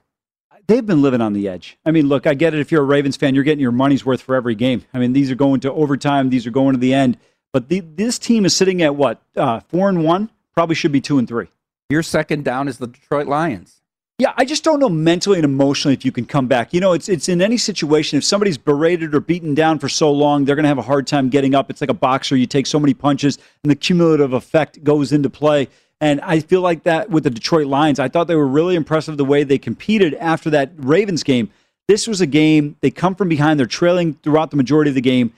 [0.68, 1.78] They've been living on the edge.
[1.86, 2.60] I mean, look, I get it.
[2.60, 4.86] If you're a Ravens fan, you're getting your money's worth for every game.
[4.94, 6.30] I mean, these are going to overtime.
[6.30, 7.18] These are going to the end.
[7.52, 9.22] But the, this team is sitting at what?
[9.36, 10.30] Uh, four and one?
[10.54, 11.48] Probably should be two and three.
[11.90, 13.82] Your second down is the Detroit Lions.
[14.20, 16.72] Yeah, I just don't know mentally and emotionally if you can come back.
[16.72, 18.18] You know, it's it's in any situation.
[18.18, 21.08] If somebody's berated or beaten down for so long, they're going to have a hard
[21.08, 21.70] time getting up.
[21.70, 25.30] It's like a boxer; you take so many punches, and the cumulative effect goes into
[25.32, 25.68] play.
[26.04, 27.98] And I feel like that with the Detroit Lions.
[27.98, 31.50] I thought they were really impressive the way they competed after that Ravens game.
[31.88, 35.02] This was a game they come from behind; they're trailing throughout the majority of the
[35.02, 35.32] game,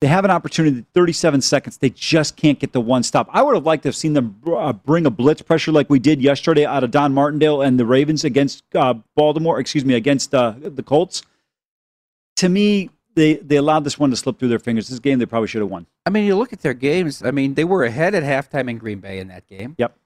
[0.00, 1.78] they have an opportunity, 37 seconds.
[1.78, 3.28] They just can't get the one stop.
[3.32, 5.98] I would have liked to have seen them uh, bring a blitz pressure like we
[5.98, 10.34] did yesterday out of Don Martindale and the Ravens against uh, Baltimore, excuse me, against
[10.34, 11.22] uh, the Colts.
[12.36, 14.88] To me, they, they allowed this one to slip through their fingers.
[14.88, 15.86] This game they probably should have won.
[16.04, 17.22] I mean, you look at their games.
[17.24, 19.74] I mean, they were ahead at halftime in Green Bay in that game.
[19.78, 19.96] Yep.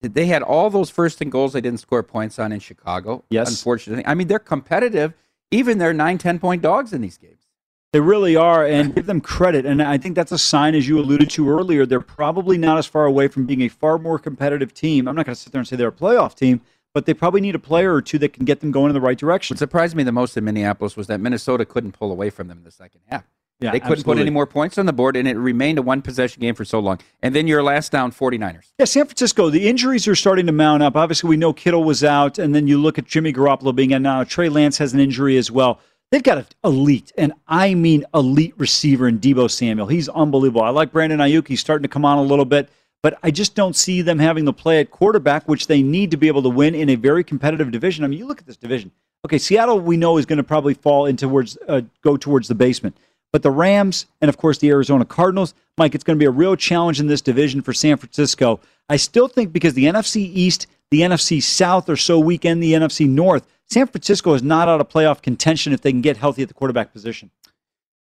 [0.00, 3.22] They had all those first and goals they didn't score points on in Chicago.
[3.30, 3.50] Yes.
[3.50, 4.04] Unfortunately.
[4.06, 5.14] I mean, they're competitive.
[5.50, 7.44] Even they're 9 10 point dogs in these games.
[7.92, 9.64] They really are, and give them credit.
[9.64, 12.86] And I think that's a sign, as you alluded to earlier, they're probably not as
[12.86, 15.06] far away from being a far more competitive team.
[15.06, 16.60] I'm not going to sit there and say they're a playoff team,
[16.94, 19.00] but they probably need a player or two that can get them going in the
[19.00, 19.54] right direction.
[19.54, 22.58] What surprised me the most in Minneapolis was that Minnesota couldn't pull away from them
[22.58, 23.24] in the second half.
[23.60, 26.02] Yeah, they couldn't put any more points on the board, and it remained a one
[26.02, 26.98] possession game for so long.
[27.22, 28.72] And then your last down, 49ers.
[28.78, 30.96] Yeah, San Francisco, the injuries are starting to mount up.
[30.96, 34.02] Obviously, we know Kittle was out, and then you look at Jimmy Garoppolo being out
[34.02, 34.24] now.
[34.24, 35.80] Trey Lance has an injury as well.
[36.10, 39.86] They've got an elite, and I mean elite receiver in Deebo Samuel.
[39.86, 40.62] He's unbelievable.
[40.62, 41.48] I like Brandon Aiyuk.
[41.48, 42.68] He's starting to come on a little bit,
[43.04, 46.16] but I just don't see them having the play at quarterback, which they need to
[46.16, 48.02] be able to win in a very competitive division.
[48.02, 48.92] I mean, you look at this division.
[49.26, 52.54] Okay, Seattle, we know is going to probably fall into towards uh, go towards the
[52.54, 52.96] basement.
[53.30, 56.30] But the Rams and, of course, the Arizona Cardinals, Mike, it's going to be a
[56.30, 58.58] real challenge in this division for San Francisco.
[58.88, 62.72] I still think because the NFC East, the NFC South are so weak, and the
[62.72, 66.40] NFC North, San Francisco is not out of playoff contention if they can get healthy
[66.40, 67.30] at the quarterback position.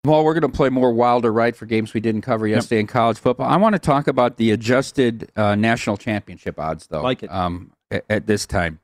[0.04, 2.86] Well, we're going to play more Wilder right for games we didn't cover yesterday in
[2.86, 3.48] college football.
[3.48, 7.02] I want to talk about the adjusted uh, national championship odds, though.
[7.02, 7.30] Like it.
[7.30, 8.80] Um, at, at this time,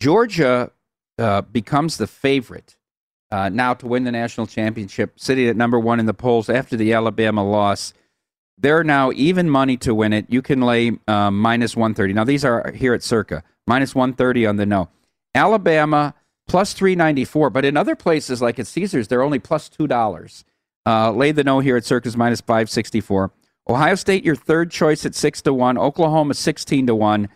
[0.00, 0.72] Georgia
[1.18, 2.76] uh, becomes the favorite
[3.30, 6.76] uh, now to win the national championship, sitting at number one in the polls after
[6.76, 7.92] the Alabama loss.
[8.56, 10.26] They're now even money to win it.
[10.28, 12.14] You can lay um, minus 130.
[12.14, 14.88] Now, these are here at Circa, minus 130 on the no.
[15.34, 16.14] Alabama
[16.48, 20.44] plus 394, but in other places like at Caesars, they're only plus $2.
[20.86, 23.30] Uh, lay the no here at Circa minus 564.
[23.68, 25.76] Ohio State, your third choice at 6 to 1.
[25.78, 27.28] Oklahoma, 16 to 1.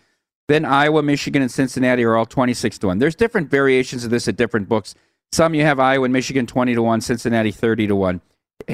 [0.48, 2.98] Then Iowa, Michigan, and Cincinnati are all 26 to 1.
[2.98, 4.94] There's different variations of this at different books.
[5.30, 8.20] Some you have Iowa and Michigan 20 to 1, Cincinnati 30 to 1.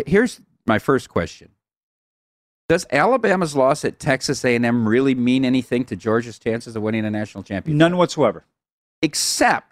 [0.06, 1.50] Here's my first question.
[2.68, 7.10] Does Alabama's loss at Texas A&M really mean anything to Georgia's chances of winning a
[7.10, 7.78] national championship?
[7.78, 8.44] None whatsoever.
[9.00, 9.67] Except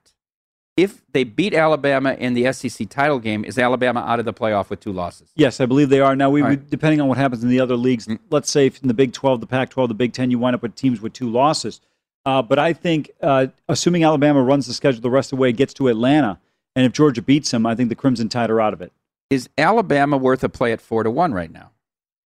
[0.76, 4.68] if they beat Alabama in the SEC title game, is Alabama out of the playoff
[4.68, 5.30] with two losses?
[5.34, 6.14] Yes, I believe they are.
[6.14, 6.70] Now, we right.
[6.70, 9.40] depending on what happens in the other leagues, let's say if in the Big 12,
[9.40, 11.80] the Pac 12, the Big 10, you wind up with teams with two losses.
[12.26, 15.52] Uh, but I think, uh, assuming Alabama runs the schedule the rest of the way,
[15.52, 16.40] gets to Atlanta,
[16.74, 18.92] and if Georgia beats them, I think the Crimson Tide are out of it.
[19.30, 21.70] Is Alabama worth a play at four to one right now?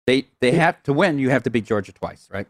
[0.07, 1.19] They they have to win.
[1.19, 2.49] You have to beat Georgia twice, right?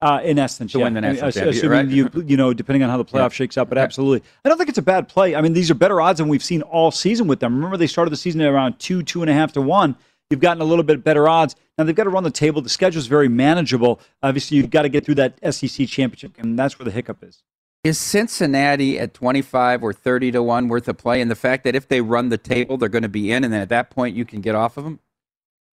[0.00, 0.84] Uh, in essence, To yeah.
[0.84, 1.88] win the I mean, national championship, assuming right?
[2.16, 3.38] you you know, depending on how the playoff Yeah.
[3.40, 3.84] shakes out, but Okay.
[3.84, 5.34] absolutely, I don't think it's a bad play.
[5.34, 7.56] I mean, these are better odds than we've seen all season with them.
[7.56, 9.96] Remember, they started the season at around two, two and a half to one.
[10.30, 11.56] You've gotten a little bit better odds.
[11.76, 12.62] Now they've got to run the table.
[12.62, 13.98] The schedule's very manageable.
[14.22, 17.42] Obviously, you've got to get through that SEC championship, and that's where the hiccup is.
[17.82, 21.20] Is Cincinnati at 25 or 30 to 1 worth a play?
[21.20, 23.52] And the fact that if they run the table, they're going to be in, and
[23.52, 25.00] then at that point, you can get off of them?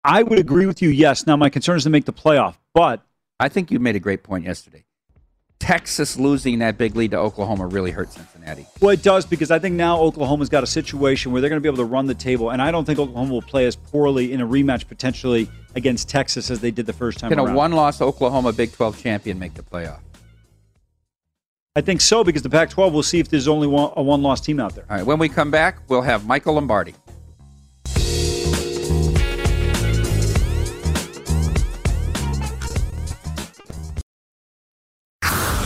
[0.04, 0.90] I would agree with you.
[0.90, 1.26] Yes.
[1.28, 3.04] Now my concern is to make the playoff, but
[3.40, 4.84] I think you made a great point yesterday.
[5.60, 8.66] Texas losing that big lead to Oklahoma really hurt Cincinnati.
[8.82, 11.62] Well, it does because I think now Oklahoma's got a situation where they're going to
[11.62, 14.32] be able to run the table, and I don't think Oklahoma will play as poorly
[14.32, 17.74] in a rematch potentially against Texas as they did the first time Can a one
[17.74, 20.00] loss Oklahoma Big 12 champion make the playoff?
[21.76, 24.60] I think so because the Pac-12 will see if there's only one, a one-loss team
[24.60, 24.86] out there.
[24.90, 26.96] All right, when we come back, we'll have Michael Lombardi.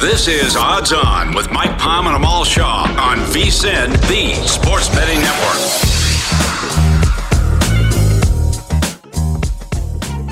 [0.03, 5.17] This is Odds On with Mike Palm and Amal Shaw on VSIN, the Sports Betting
[5.21, 5.55] Network.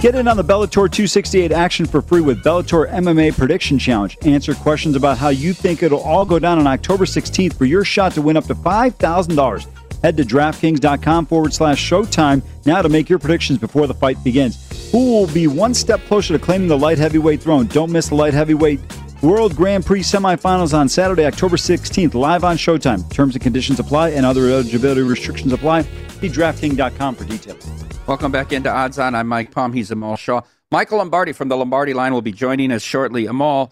[0.02, 4.18] Get in on the Bellator 268 action for free with Bellator MMA Prediction Challenge.
[4.24, 7.86] Answer questions about how you think it'll all go down on October 16th for your
[7.86, 9.68] shot to win up to $5,000.
[10.04, 14.92] Head to DraftKings.com forward slash showtime now to make your predictions before the fight begins.
[14.92, 17.68] Who will be one step closer to claiming the light heavyweight throne?
[17.68, 18.82] Don't miss the light heavyweight
[19.22, 23.08] World Grand Prix semifinals on Saturday, October 16th, live on Showtime.
[23.12, 25.84] Terms and conditions apply and other eligibility restrictions apply.
[25.84, 27.70] See DraftKings.com for details.
[28.08, 29.14] Welcome back into Odds On.
[29.14, 29.74] I'm Mike Palm.
[29.74, 30.42] He's Amal Shaw.
[30.72, 33.28] Michael Lombardi from the Lombardi line will be joining us shortly.
[33.28, 33.72] Amal,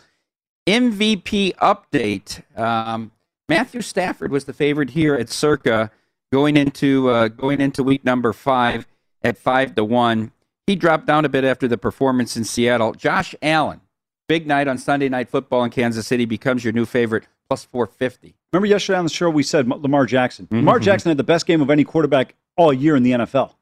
[0.68, 2.44] MVP update.
[2.56, 3.12] Um,
[3.48, 5.90] Matthew Stafford was the favorite here at Circa
[6.32, 8.86] going into uh, going into week number five
[9.24, 10.32] at five to one.
[10.68, 12.94] He dropped down a bit after the performance in Seattle.
[12.94, 13.82] Josh Allen,
[14.30, 17.86] big night on Sunday Night Football in Kansas City, becomes your new favorite plus four
[17.86, 18.36] fifty.
[18.54, 20.46] Remember yesterday on the show we said Lamar Jackson.
[20.46, 20.58] Mm-hmm.
[20.58, 23.56] Lamar Jackson had the best game of any quarterback all year in the NFL.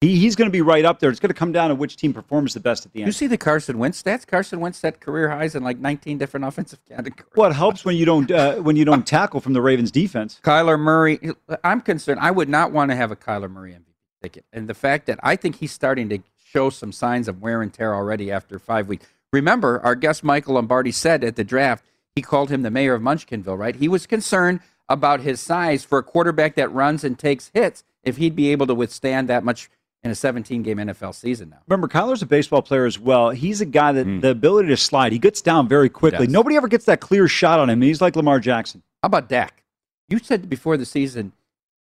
[0.00, 1.10] He, he's going to be right up there.
[1.10, 3.06] It's going to come down to which team performs the best at the end.
[3.06, 4.26] You see the Carson Wentz stats?
[4.26, 7.30] Carson Wentz set career highs in like 19 different offensive categories.
[7.36, 10.40] Well, it helps when you don't uh, when you don't tackle from the Ravens defense.
[10.42, 11.20] Kyler Murray,
[11.62, 12.20] I'm concerned.
[12.20, 13.84] I would not want to have a Kyler Murray MVP
[14.22, 14.44] ticket.
[14.52, 16.18] And the fact that I think he's starting to
[16.52, 19.06] show some signs of wear and tear already after five weeks.
[19.32, 23.02] Remember, our guest Michael Lombardi said at the draft, he called him the mayor of
[23.02, 23.76] Munchkinville, right?
[23.76, 28.18] He was concerned about his size for a quarterback that runs and takes hits, if
[28.18, 29.70] he'd be able to withstand that much
[30.02, 31.58] in a 17 game NFL season now.
[31.68, 33.30] Remember, Kyler's a baseball player as well.
[33.30, 34.20] He's a guy that hmm.
[34.20, 35.12] the ability to slide.
[35.12, 36.26] He gets down very quickly.
[36.26, 37.80] Nobody ever gets that clear shot on him.
[37.80, 38.82] He's like Lamar Jackson.
[39.02, 39.62] How about Dak?
[40.08, 41.32] You said before the season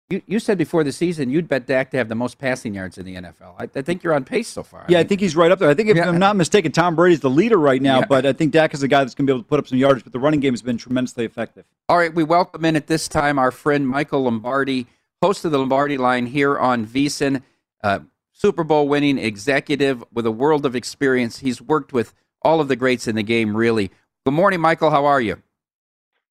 [0.09, 2.97] You, you said before the season you'd bet Dak to have the most passing yards
[2.97, 3.55] in the NFL.
[3.57, 4.85] I, I think you're on pace so far.
[4.87, 5.69] Yeah, I, I think he's right up there.
[5.69, 6.07] I think if yeah.
[6.07, 8.05] I'm not mistaken, Tom Brady's the leader right now, yeah.
[8.05, 9.67] but I think Dak is a guy that's going to be able to put up
[9.67, 10.03] some yards.
[10.03, 11.65] But the running game has been tremendously effective.
[11.89, 14.87] All right, we welcome in at this time our friend Michael Lombardi,
[15.21, 17.41] host of the Lombardi Line here on VSiN,
[17.83, 17.99] uh,
[18.33, 21.39] Super Bowl winning executive with a world of experience.
[21.39, 23.89] He's worked with all of the greats in the game, really.
[24.25, 24.89] Good morning, Michael.
[24.89, 25.41] How are you?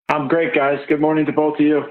[0.10, 0.80] I'm great, guys.
[0.90, 1.84] Good morning to both of you.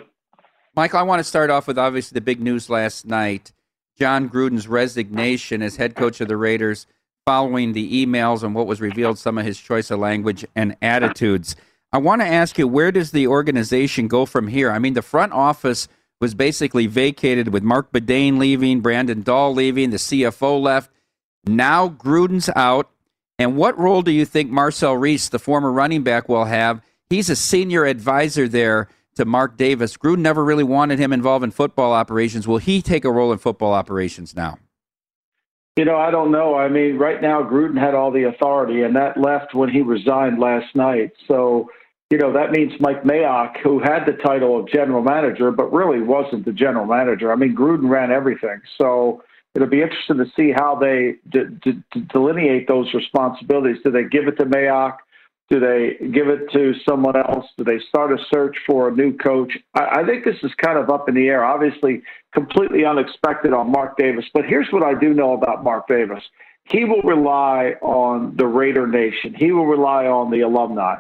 [0.77, 3.53] Michael, I want to start off with obviously the big news last night
[3.99, 6.87] Jon Gruden's resignation as head coach of the Raiders
[7.27, 11.57] following the emails and what was revealed some of his choice of language and attitudes.
[11.93, 14.71] I want to ask you, where does the organization go from here?
[14.71, 15.89] I mean, the front office
[16.21, 20.91] was basically vacated with Marc Badain leaving, Brandon Doll leaving, the CFO left.
[21.45, 22.91] Now Gruden's out.
[23.39, 26.81] And what role do you think Marcel Reece, the former running back, will have?
[27.09, 28.89] He's a senior advisor there
[29.21, 29.99] to Mark Davis.
[29.99, 32.49] Gruden never really wanted him involved in football operations.
[32.49, 34.59] Will he take a role in football operations now?
[35.77, 36.55] You know, I don't know.
[36.55, 40.39] I mean, right now Gruden had all the authority, and that left when he resigned
[40.39, 41.13] last night.
[41.29, 41.71] So,
[42.11, 46.01] you know, that means Mike Mayock, who had the title of general manager, but really
[46.01, 47.31] wasn't the general manager.
[47.31, 48.61] I mean, Gruden ran everything.
[48.79, 49.23] So
[49.55, 51.17] it'll be interesting to see how they
[52.09, 53.77] delineate those responsibilities.
[53.85, 54.97] Do they give it to Mayock?
[55.51, 57.45] Do they give it to someone else?
[57.59, 59.53] Do they start a search for a new coach?
[59.75, 61.45] I, I think this is kind of up in the air.
[61.45, 64.25] Obviously, completely unexpected on Mark Davis.
[64.33, 66.23] But here's what I do know about Mark Davis
[66.65, 70.97] he will rely on the Raider Nation, he will rely on the alumni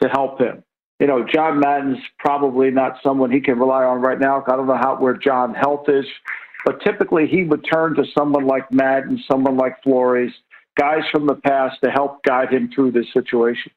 [0.00, 0.62] to help him.
[1.00, 4.42] You know, John Madden's probably not someone he can rely on right now.
[4.46, 6.06] I don't know how where John health is,
[6.64, 10.32] but typically he would turn to someone like Madden, someone like Flores,
[10.76, 13.72] guys from the past to help guide him through this situation.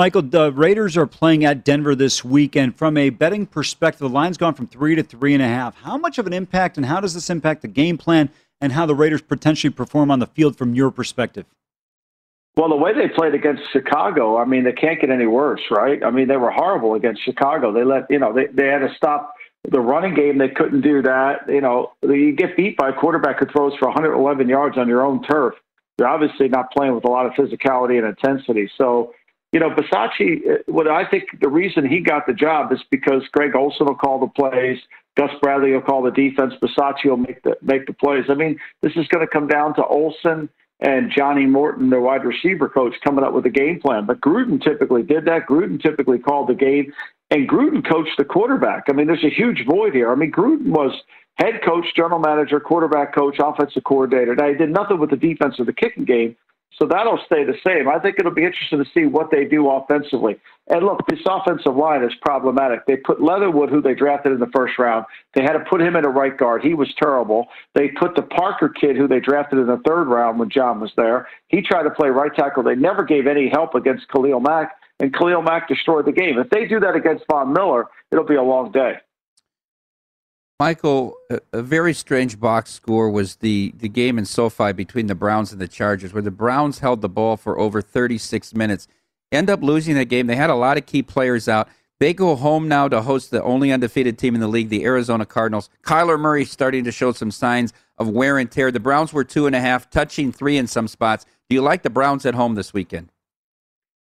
[0.00, 2.74] Michael, the Raiders are playing at Denver this weekend.
[2.74, 5.76] From a betting perspective, the line's gone from three to three and a half.
[5.82, 8.30] How much of an impact, and how does this impact the game plan
[8.62, 11.44] and how the Raiders potentially perform on the field from your perspective?
[12.56, 16.02] Well, the way they played against Chicago, I mean, they can't get any worse, right?
[16.02, 17.70] I mean, they were horrible against Chicago.
[17.70, 19.34] They let, you know, they, they had to stop
[19.70, 20.38] the running game.
[20.38, 21.40] They couldn't do that.
[21.46, 25.04] You know, you get beat by a quarterback who throws for 111 yards on your
[25.04, 25.56] own turf.
[25.98, 28.70] You're obviously not playing with a lot of physicality and intensity.
[28.78, 29.12] So,
[29.52, 33.22] you know, Bisaccia, uh, what I think the reason he got the job is because
[33.32, 34.78] Greg Olson will call the plays,
[35.16, 38.24] Gus Bradley will call the defense, Bisaccia will make the make the plays.
[38.28, 40.48] I mean, this is going to come down to Olson
[40.80, 44.06] and Johnny Morton, their wide receiver coach, coming up with a game plan.
[44.06, 45.46] But Gruden typically did that.
[45.46, 46.92] Gruden typically called the game,
[47.30, 48.84] and Gruden coached the quarterback.
[48.88, 50.10] I mean, there's a huge void here.
[50.10, 50.92] I mean, Gruden was
[51.36, 54.34] head coach, general manager, quarterback coach, offensive coordinator.
[54.34, 56.36] Now he did nothing with the defense or the kicking game,
[56.78, 57.88] so that'll stay the same.
[57.88, 60.38] I think it'll be interesting to see what they do offensively.
[60.68, 62.86] And look, this offensive line is problematic.
[62.86, 65.04] They put Leatherwood, who they drafted in the first round,
[65.34, 66.62] they had to put him in a right guard.
[66.62, 67.48] He was terrible.
[67.74, 70.92] They put the Parker kid, who they drafted in the third round when John was
[70.96, 71.28] there.
[71.48, 72.62] He tried to play right tackle.
[72.62, 76.38] They never gave any help against Khalil Mack, and Khalil Mack destroyed the game.
[76.38, 78.94] If they do that against Von Miller, it'll be a long day.
[80.60, 81.16] Michael,
[81.54, 85.60] a, very strange box score was the, the game in SoFi between the Browns and
[85.60, 88.86] the Chargers, where the Browns held the ball for over 36 minutes.
[89.32, 90.26] End up losing that game.
[90.26, 91.66] They had a lot of key players out.
[91.98, 95.24] They go home now to host the only undefeated team in the league, the Arizona
[95.24, 95.70] Cardinals.
[95.82, 98.70] Kyler Murray starting to show some signs of wear and tear.
[98.70, 101.24] The Browns were two and a half, touching three in some spots.
[101.48, 103.10] Do you like the Browns at home this weekend?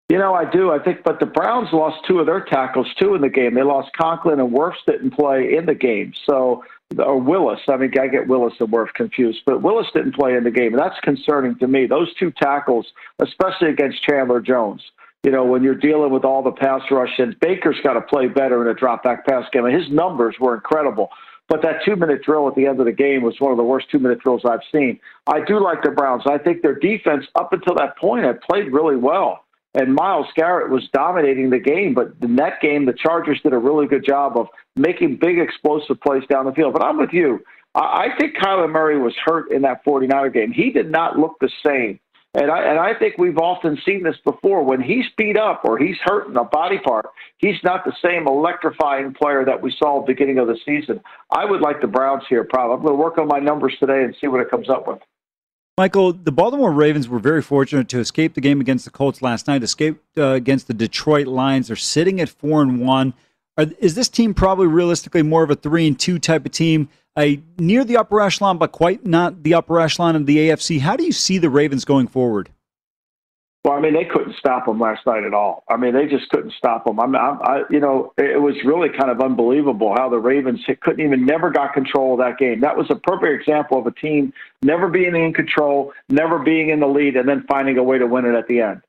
[0.09, 0.71] You know, I do.
[0.71, 3.55] I think, but the Browns lost two of their tackles too in the game.
[3.55, 6.13] They lost Conklin and Wirfs didn't play in the game.
[6.29, 6.63] So,
[6.97, 7.61] or Willis.
[7.67, 10.73] I mean, I get Willis and Wirfs confused, but Willis didn't play in the game,
[10.73, 11.87] and that's concerning to me.
[11.87, 12.85] Those two tackles,
[13.21, 14.81] especially against Chandler Jones.
[15.23, 18.27] You know, when you're dealing with all the pass rush, and Baker's got to play
[18.27, 19.65] better in a drop back pass game.
[19.65, 21.09] And his numbers were incredible.
[21.47, 23.63] But that two minute drill at the end of the game was one of the
[23.63, 24.99] worst two minute drills I've seen.
[25.27, 26.23] I do like the Browns.
[26.25, 30.69] I think their defense up until that point had played really well and Myles Garrett
[30.69, 31.93] was dominating the game.
[31.93, 35.99] But in that game, the Chargers did a really good job of making big explosive
[36.01, 36.73] plays down the field.
[36.73, 37.43] But I'm with you.
[37.75, 40.51] I think Kyler Murray was hurt in that 49er game.
[40.51, 41.99] He did not look the same.
[42.35, 44.63] And I, and I think we've often seen this before.
[44.63, 47.05] When he's beat up or he's hurt in a body part,
[47.37, 50.99] he's not the same electrifying player that we saw at the beginning of the season.
[51.31, 52.75] I would like the Browns here, probably.
[52.75, 54.99] I'm going to work on my numbers today and see what it comes up with.
[55.75, 59.47] Michael, the Baltimore Ravens were very fortunate to escape the game against the Colts last
[59.47, 59.63] night.
[59.63, 61.67] Escape uh, against the Detroit Lions.
[61.67, 63.15] They're sitting at four and one.
[63.57, 66.89] Are, is this team probably realistically more of a three and two type of team?
[67.15, 70.79] Uh, near the upper echelon, but quite not the upper echelon of the AFC.
[70.79, 72.49] How do you see the Ravens going forward?
[73.63, 75.63] Well, I mean, they couldn't stop them last night at all.
[75.69, 76.99] I mean, they just couldn't stop them.
[76.99, 80.59] I mean, I, I, you know, it was really kind of unbelievable how the Ravens
[80.81, 82.59] couldn't even never got control of that game.
[82.59, 84.33] That was a perfect example of a team
[84.63, 88.05] never being in control, never being in the lead, and then finding a way to
[88.05, 88.81] win it at the end.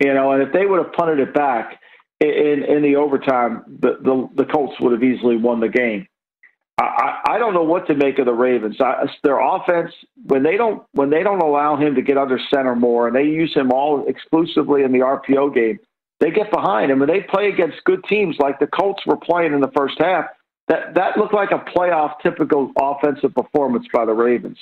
[0.00, 1.80] You know, and if they would have punted it back
[2.18, 6.08] in in the overtime, the the, the Colts would have easily won the game.
[6.78, 8.76] I, I don't know what to make of the Ravens.
[8.80, 9.92] I, their offense
[10.26, 13.24] when they don't when they don't allow him to get under center more, and they
[13.24, 15.78] use him all exclusively in the RPO game,
[16.20, 16.90] they get behind.
[16.90, 19.94] And when they play against good teams like the Colts were playing in the first
[19.98, 20.26] half,
[20.68, 24.58] that that looked like a playoff typical offensive performance by the Ravens.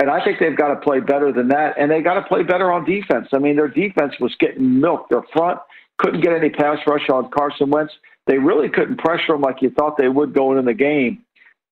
[0.00, 2.42] And I think they've got to play better than that, and they got to play
[2.42, 3.28] better on defense.
[3.32, 5.10] I mean, their defense was getting milked.
[5.10, 5.60] Their front
[5.98, 7.92] couldn't get any pass rush on Carson Wentz.
[8.26, 11.23] They really couldn't pressure him like you thought they would going in the game.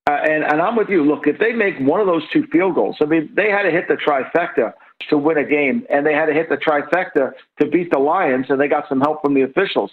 [0.09, 1.05] Uh, and, and I'm with you.
[1.05, 3.70] Look, if they make one of those two field goals, I mean, they had to
[3.70, 4.72] hit the trifecta
[5.11, 8.46] to win a game, and they had to hit the trifecta to beat the Lions,
[8.48, 9.92] and they got some help from the officials.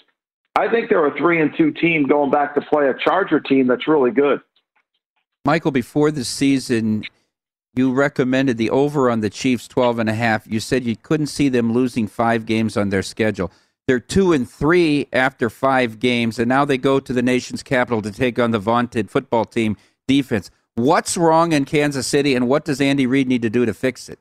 [0.55, 3.67] I think they're a three and two team going back to play a Charger team
[3.67, 4.41] that's really good.
[5.45, 7.05] Michael, before the season,
[7.75, 10.45] you recommended the over on the Chiefs 12 and a half.
[10.47, 13.51] You said you couldn't see them losing five games on their schedule.
[13.87, 18.01] They're two and three after five games, and now they go to the nation's capital
[18.01, 19.77] to take on the vaunted football team
[20.09, 20.51] defense.
[20.75, 24.09] What's wrong in Kansas City, and what does Andy Reid need to do to fix
[24.09, 24.19] it?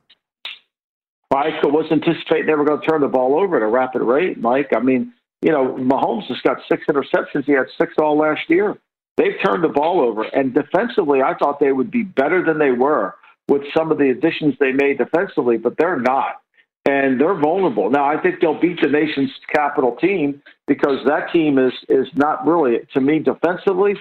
[1.31, 4.39] I was anticipating they were going to turn the ball over at a rapid rate,
[4.39, 4.69] Mike.
[4.75, 7.45] I mean, you know, Mahomes has got six interceptions.
[7.45, 8.77] He had six all last year.
[9.15, 10.23] They've turned the ball over.
[10.23, 13.15] And defensively, I thought they would be better than they were
[13.47, 16.41] with some of the additions they made defensively, but they're not.
[16.85, 17.89] And they're vulnerable.
[17.91, 22.47] Now, I think they'll beat the nation's capital team because that team is is not
[22.47, 23.93] really, to me, defensively,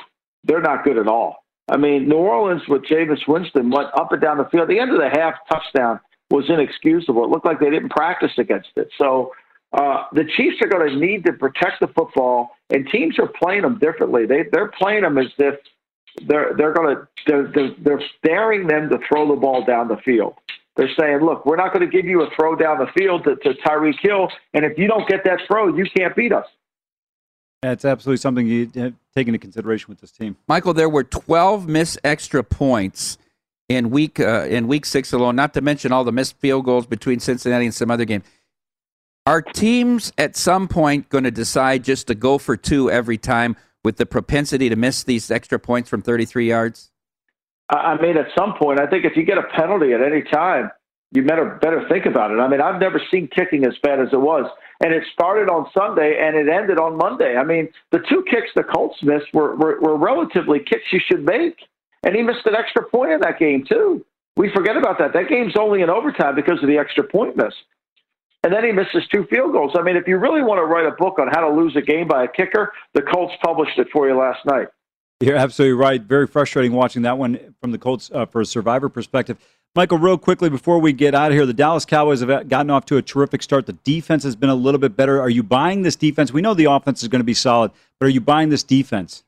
[0.44, 1.44] they're not good at all.
[1.70, 4.68] I mean, New Orleans with Jameis Winston went up and down the field.
[4.68, 6.00] The end of the half touchdown
[6.30, 7.24] was inexcusable.
[7.24, 8.90] It looked like they didn't practice against it.
[8.98, 9.32] So
[9.72, 13.62] uh, the Chiefs are going to need to protect the football, and teams are playing
[13.62, 14.24] them differently.
[14.26, 15.56] They they're playing them as if
[16.26, 19.98] they're they're going to they're, they're, they're daring them to throw the ball down the
[19.98, 20.34] field.
[20.76, 23.34] They're saying, look, we're not going to give you a throw down the field to,
[23.36, 26.46] to Tyreek Hill, and if you don't get that throw, you can't beat us.
[27.62, 28.66] That's absolutely something you
[29.14, 30.36] take into consideration with this team.
[30.46, 33.18] Michael, there were 12 missed extra points
[33.68, 35.34] in week uh, in week six alone.
[35.36, 38.22] Not to mention all the missed field goals between Cincinnati and some other game.
[39.26, 43.56] Are teams at some point going to decide just to go for two every time
[43.84, 46.90] with the propensity to miss these extra points from 33 yards?
[47.70, 50.70] I mean, at some point, I think if you get a penalty at any time,
[51.12, 52.38] you better better think about it.
[52.38, 54.50] I mean, I've never seen kicking as bad as it was
[54.80, 57.36] and it started on Sunday and it ended on Monday.
[57.36, 61.24] I mean, the two kicks the Colts missed were, were, were relatively kicks you should
[61.24, 61.56] make.
[62.04, 64.04] And he missed an extra point in that game, too.
[64.36, 65.12] We forget about that.
[65.14, 67.52] That game's only in overtime because of the extra point miss.
[68.44, 69.72] And then he misses two field goals.
[69.76, 71.82] I mean, if you really want to write a book on how to lose a
[71.82, 74.68] game by a kicker, the Colts published it for you last night.
[75.20, 76.00] You're absolutely right.
[76.00, 79.38] Very frustrating watching that one from the Colts uh, for a survivor perspective.
[79.74, 82.84] Michael, real quickly before we get out of here, the Dallas Cowboys have gotten off
[82.86, 83.66] to a terrific start.
[83.66, 85.20] The defense has been a little bit better.
[85.20, 86.32] Are you buying this defense?
[86.32, 89.22] We know the offense is going to be solid, but are you buying this defense?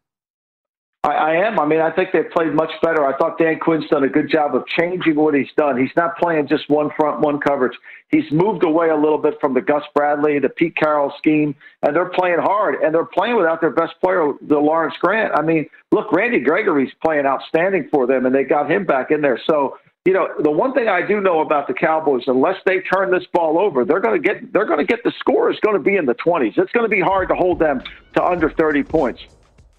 [1.03, 1.59] I, I am.
[1.59, 3.07] I mean, I think they've played much better.
[3.07, 5.79] I thought Dan Quinn's done a good job of changing what he's done.
[5.79, 7.77] He's not playing just one front, one coverage.
[8.11, 11.97] He's moved away a little bit from the Gus Bradley, the Pete Carroll scheme, and
[11.97, 12.83] they're playing hard.
[12.83, 15.33] And they're playing without their best player, the Lawrence Grant.
[15.35, 19.23] I mean, look, Randy Gregory's playing outstanding for them, and they got him back in
[19.23, 19.41] there.
[19.49, 23.11] So you know, the one thing I do know about the Cowboys, unless they turn
[23.11, 25.77] this ball over, they're going to get they're going to get the score is going
[25.77, 26.57] to be in the 20s.
[26.57, 27.83] It's going to be hard to hold them
[28.15, 29.21] to under 30 points.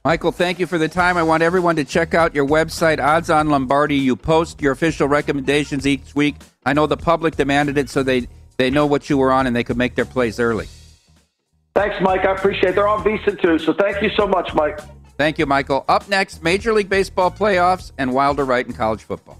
[0.05, 1.17] Michael, thank you for the time.
[1.17, 3.95] I want everyone to check out your website, Odds on Lombardi.
[3.95, 6.36] You post your official recommendations each week.
[6.65, 9.55] I know the public demanded it, so they they know what you were on and
[9.55, 10.67] they could make their plays early.
[11.74, 12.26] Thanks, Mike.
[12.26, 12.76] I appreciate it.
[12.76, 14.80] They're on VSiN too, so thank you so much, Mike.
[15.17, 15.84] Thank you, Michael.
[15.88, 19.39] Up next, Major League Baseball playoffs and Wild or Right in college football.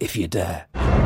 [0.00, 1.05] if you dare.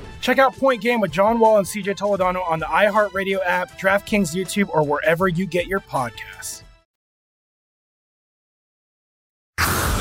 [0.21, 4.35] Check out Point Game with John Wall and CJ Toledano on the iHeartRadio app, DraftKings
[4.35, 6.61] YouTube, or wherever you get your podcasts.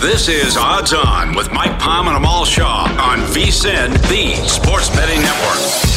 [0.01, 5.21] This is Odds On with Mike Palm and Amal Shaw on VSIN, the Sports Betting
[5.21, 5.90] Network.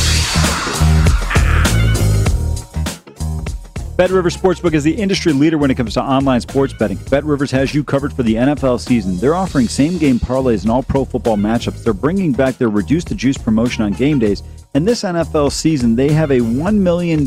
[3.96, 6.98] Bet Rivers Sportsbook is the industry leader when it comes to online sports betting.
[7.12, 9.18] Bet Rivers has you covered for the NFL season.
[9.18, 11.84] They're offering same game parlays and all pro football matchups.
[11.84, 14.42] They're bringing back their reduced the juice promotion on game days.
[14.74, 17.24] And this NFL season, they have a $1 million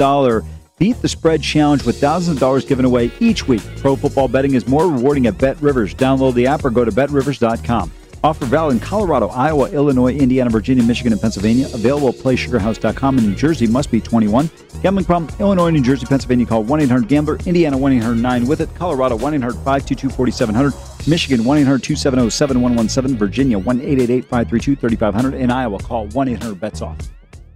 [0.78, 3.62] Beat the Spread Challenge with thousands of dollars given away each week.
[3.76, 5.94] Pro football betting is more rewarding at Bet Rivers.
[5.94, 7.90] Download the app or go to betrivers.com.
[8.24, 11.66] Offer valid in Colorado, Iowa, Illinois, Indiana, Virginia, Michigan, and Pennsylvania.
[11.66, 13.18] Available at playsugarhouse.com.
[13.18, 14.50] In New Jersey, must be 21.
[14.82, 15.34] Gambling problem?
[15.38, 16.46] Illinois, New Jersey, Pennsylvania.
[16.46, 17.38] Call 1 800 Gambler.
[17.46, 18.74] Indiana 1 800 9 with it.
[18.74, 21.08] Colorado 1 800 522 4700.
[21.08, 23.18] Michigan 1 800 270 7117.
[23.18, 25.34] Virginia 1 888 532 3500.
[25.34, 26.98] In Iowa, call 1 800 bets off.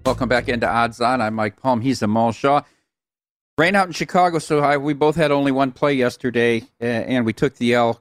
[0.06, 1.20] Welcome back into Odds On.
[1.20, 1.80] I'm Mike Palm.
[1.80, 2.62] He's Amal Shaw.
[3.58, 7.34] Rain out in Chicago, so we both had only one play yesterday, uh, and we
[7.34, 8.00] took the L.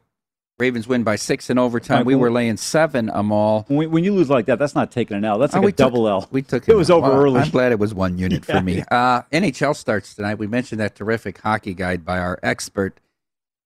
[0.60, 2.00] Ravens win by six in overtime.
[2.00, 3.66] Right, we were laying seven, Amal.
[3.70, 5.40] When, when you lose like that, that's not taking an L.
[5.40, 6.28] That's Oh, like we a double L.
[6.32, 7.40] We took It was over early.
[7.40, 8.84] I'm glad it was one unit for me.
[8.92, 10.36] Uh, NHL starts tonight.
[10.40, 13.00] We mentioned that terrific hockey guide by our expert,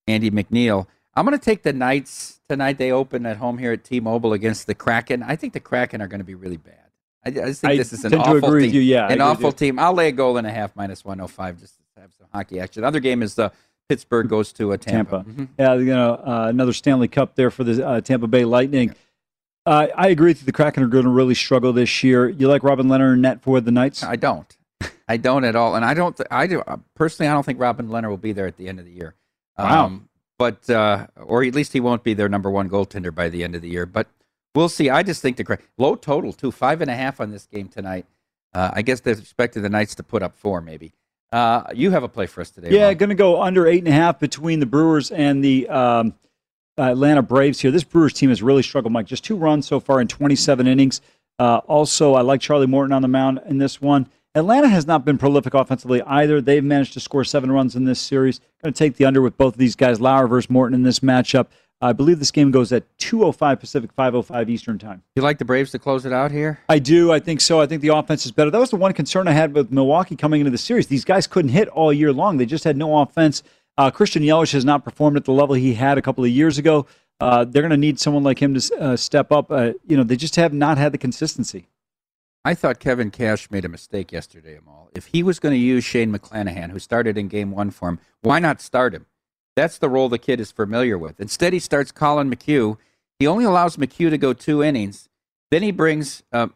[0.08, 0.86] Andy McNeil.
[1.16, 2.78] I'm going to take the Knights tonight.
[2.78, 5.24] They open at home here at T-Mobile against the Kraken.
[5.24, 6.80] I think the Kraken are going to be really bad.
[7.26, 8.68] I, I just think I this is an awful agree team.
[8.68, 9.80] with you, yeah, an awful team.
[9.80, 12.84] I'll lay a goal and a half minus 105 just to have some hockey action.
[12.84, 13.52] Other game is the
[13.94, 15.24] Pittsburgh goes to a Tampa.
[15.24, 15.48] Tampa.
[15.60, 18.96] Yeah, you know, uh, another Stanley Cup there for the uh, Tampa Bay Lightning.
[19.66, 20.46] Uh, I agree with you.
[20.48, 22.28] The Kraken are going to really struggle this year.
[22.28, 24.04] You like Robin Lehner and net for the Knights?
[24.04, 24.58] I don't.
[25.08, 26.18] I don't at all, and I don't.
[26.18, 27.30] th- I do uh, personally.
[27.30, 29.16] I don't think Robin Lehner will be there at the end of the year.
[29.58, 30.02] Wow.
[30.40, 33.54] but uh, or at least he won't be their number one goaltender by the end
[33.56, 33.86] of the year.
[33.86, 34.08] But
[34.56, 34.90] we'll see.
[34.90, 37.68] I just think the Kra- low total too, five and a half on this game
[37.68, 38.06] tonight.
[38.54, 40.94] Uh, I guess they're expecting the Knights to put up four, maybe.
[41.34, 42.70] Uh, you have a play for us today.
[42.70, 42.98] Yeah, Ron.
[42.98, 46.14] going to go under eight and a half between the Brewers and the um,
[46.78, 47.72] Atlanta Braves here.
[47.72, 49.08] This Brewers team has really struggled, Mike.
[49.08, 51.02] Just two runs so far in 27 innings.
[51.40, 54.08] Uh, also, I like Charlie Morton on the mound in this one.
[54.36, 56.40] Atlanta has not been prolific offensively either.
[56.40, 58.40] They've managed to score seven runs in this series.
[58.64, 61.00] Going to take the under with both of these guys, Lauer versus Morton, in this
[61.00, 61.48] matchup.
[61.84, 65.04] I believe this game goes at 2:05 Pacific, 5:05 Eastern time.
[65.16, 66.60] You like the Braves to close it out here?
[66.70, 67.12] I do.
[67.12, 67.60] I think so.
[67.60, 68.50] I think the offense is better.
[68.50, 70.88] That was the one concern I had with Milwaukee coming into the series.
[70.88, 72.38] These guys couldn't hit all year long.
[72.38, 73.44] They just had no offense.
[73.78, 76.58] Uh, Christian Yelich has not performed at the level he had a couple of years
[76.58, 76.86] ago.
[77.20, 79.52] Uh, they're going to need someone like him to uh, step up.
[79.52, 81.68] Uh, you know, they just have not had the consistency.
[82.46, 84.90] I thought Kevin Cash made a mistake yesterday, Amal.
[84.94, 88.00] If he was going to use Shane McClanahan, who started in game one for him,
[88.22, 89.06] why not start him?
[89.56, 91.20] That's the role the kid is familiar with.
[91.20, 92.78] Instead, he starts Colin McHugh.
[93.20, 95.10] He only allows McHugh to go two innings.
[95.52, 96.48] Then he brings uh,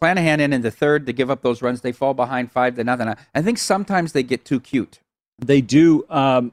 [0.00, 1.82] McClanahan in in the third to give up those runs.
[1.82, 3.14] They fall behind five to nothing.
[3.34, 5.00] I think sometimes they get too cute.
[5.38, 6.52] They do um,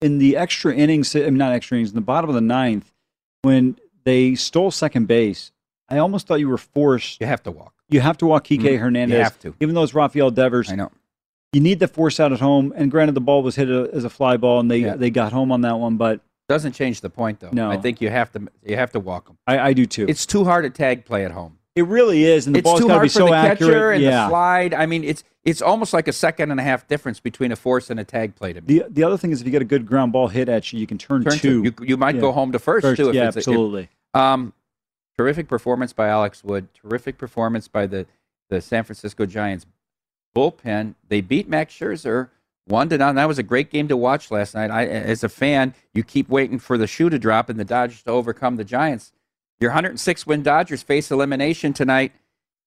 [0.00, 1.16] in the extra innings.
[1.16, 1.90] I mean, not extra innings.
[1.90, 2.92] In the bottom of the ninth,
[3.42, 5.52] when they stole second base,
[5.88, 7.20] I almost thought you were forced.
[7.20, 7.72] You have to walk.
[7.88, 9.22] You have to walk Kike Mm, you Hernandez.
[9.22, 9.54] have to.
[9.60, 10.70] Even though it's Rafael Devers.
[10.70, 10.90] I know.
[11.52, 12.72] You need the force out at home.
[12.76, 14.96] And granted, the ball was hit as a fly ball, and they, Yeah.
[14.96, 15.96] they got home on that one.
[15.96, 17.50] But Doesn't change the point though.
[17.52, 17.70] No.
[17.70, 19.38] I think you have to you have to walk them.
[19.46, 20.06] I, I do too.
[20.08, 21.58] It's too hard to tag play at home.
[21.74, 22.46] it really is.
[22.46, 23.58] And the it's ball's got to be so the accurate.
[23.58, 24.24] catcher and yeah.
[24.24, 24.74] the slide.
[24.74, 27.90] I mean, it's it's almost like a second and a half difference between a force
[27.90, 28.66] and a tag play to me.
[28.80, 30.78] The, the other thing is if you get a good ground ball hit at you,
[30.80, 31.62] you can turn, Turn two.
[31.62, 31.72] two.
[31.82, 32.20] You, you might Yeah.
[32.22, 33.08] go home to first, First, too.
[33.10, 33.88] If yeah, it's a- if- absolutely.
[34.14, 34.52] um,
[35.16, 36.68] terrific performance by Alex Wood.
[36.74, 38.06] Terrific performance by the
[38.50, 39.64] the San Francisco Giants
[40.34, 40.94] bullpen.
[41.08, 42.30] They beat Max Scherzer
[42.66, 43.16] one to none.
[43.16, 44.70] That was a great game to watch last night.
[44.70, 48.02] I, as a fan, you keep waiting for the shoe to drop and the Dodgers
[48.02, 49.12] to overcome the Giants.
[49.60, 52.12] Your 106 win Dodgers face elimination tonight.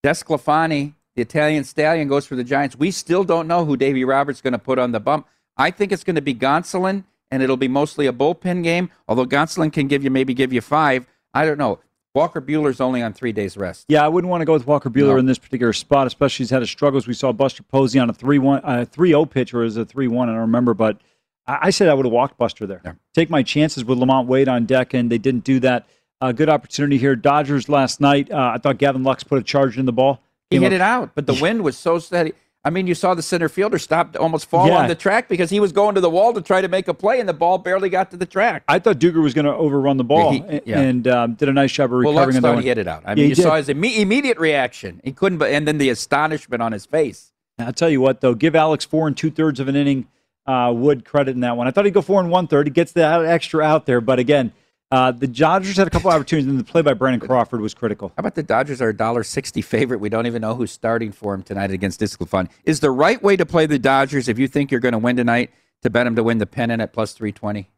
[0.03, 2.76] Desclafani, the Italian stallion, goes for the Giants.
[2.76, 5.28] We still don't know who Davy Roberts is going to put on the bump.
[5.57, 8.91] I think it's going to be Gonsolin, and it'll be mostly a bullpen game.
[9.07, 11.07] Although Gonsolin can give you maybe give you five.
[11.34, 11.80] I don't know.
[12.16, 13.86] Walker Buehler's only on three days rest.
[13.89, 15.18] Yeah, I wouldn't want to go with Walker Bueller No.
[15.18, 17.07] in this particular spot, especially he's had his struggles.
[17.07, 19.84] We saw Buster Posey on a 3 1, uh, 3 0 pitch, or is a
[19.84, 20.30] 3 1?
[20.30, 20.97] I don't remember, but
[21.45, 22.82] I, I said I would have walked Buster there.
[23.13, 25.86] Take my chances with LaMonte Wade on deck, and they didn't do that.
[26.22, 27.18] Uh, good opportunity here.
[27.18, 28.32] Dodgers last night.
[28.32, 30.22] Uh, I thought Gavin Lux put a charge in the ball.
[30.49, 32.32] He hit it out, but the wind was so steady.
[32.66, 34.78] I mean, you saw the center fielder stop, almost fall Yeah.
[34.80, 36.93] on the track because he was going to the wall to try to make a
[36.95, 38.63] play, and the ball barely got to the track.
[38.68, 40.80] I thought Duggar was going to overrun the ball he- yeah.
[40.80, 42.63] and um, did a nice job of Well, recovering Lux thought one.
[42.63, 43.03] he hit it out.
[43.05, 43.43] I Yeah, mean, you did.
[43.43, 44.99] saw his imme- immediate reaction.
[45.03, 47.32] He couldn't, but and then the astonishment on his face.
[47.59, 50.07] I'll tell you what, though, give Alex four and two thirds of an inning.
[50.47, 51.68] Uh, Wood credit in that one.
[51.68, 52.68] I thought he'd go four and one third.
[52.68, 54.51] He gets that extra out there, but again,
[54.91, 58.09] uh, the Dodgers had a couple opportunities, and the play by Brandon Crawford was critical.
[58.09, 59.99] How about the Dodgers are a dollar sixty favorite?
[59.99, 62.49] We don't even know who's starting for him tonight against Disclafon.
[62.65, 65.15] Is the right way to play the Dodgers if you think you're going to win
[65.15, 67.69] tonight to bet them to win the pennant at plus three twenty?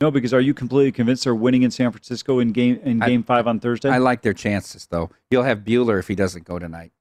[0.00, 3.08] No, because are you completely convinced they're winning in San Francisco in game in I-
[3.08, 5.10] Game Five on Thursday I like their chances though.
[5.30, 6.92] You'll have Buehler if he doesn't go tonight.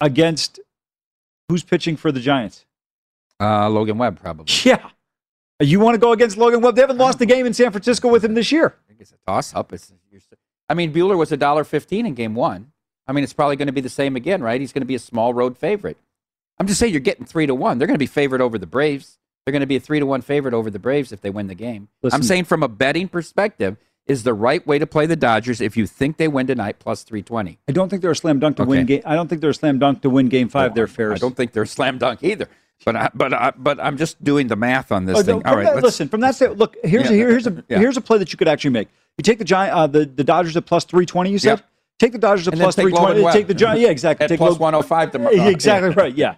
[0.00, 0.60] against
[1.48, 2.64] who's pitching for the Giants?
[3.40, 4.46] Uh, Logan Webb probably.
[4.64, 4.90] Yeah,
[5.68, 6.74] you want to go against Logan Webb?
[6.76, 8.76] They haven't lost a game in San Francisco with him this year.
[8.84, 9.72] I think it's a toss up.
[9.72, 9.92] It's,
[10.68, 12.72] I mean, Buehler was a dollar fifteen in game one.
[13.06, 14.60] I mean, it's probably going to be the same again, right?
[14.60, 15.98] He's going to be a small road favorite.
[16.58, 17.78] I'm just saying you're getting three to one.
[17.78, 19.18] They're going to be favored over the Braves.
[19.44, 21.48] They're going to be a three to one favorite over the Braves if they win
[21.48, 21.88] the game.
[22.02, 25.60] Listen- I'm saying from a betting perspective, is the right way to play the Dodgers
[25.60, 27.58] if you think they win tonight plus three twenty.
[27.68, 29.02] I don't think they're a slam dunk to win game.
[29.04, 30.74] I don't think they're a slam dunk to win Game Five.
[30.74, 31.12] They're fair.
[31.12, 32.48] I don't think they're a slam dunk either.
[32.84, 35.38] But I, but I, but I'm just doing the math on this Oh, thing.
[35.44, 36.08] no, All right, that- listen.
[36.08, 37.26] From that, sta- look here's a, Yeah.
[37.26, 37.78] here's a Yeah.
[37.78, 38.88] here's a play that you could actually make.
[39.18, 41.30] You take the giant uh, the the Dodgers at plus three twenty.
[41.30, 41.64] You said Yep.
[41.98, 43.22] take the Dodgers at plus three twenty.
[43.32, 43.80] Take the giant.
[43.80, 44.24] Yeah, exactly.
[44.24, 45.32] At take plus Log- 105 tomorrow.
[45.36, 46.14] Yeah, exactly right.
[46.14, 46.34] Yeah.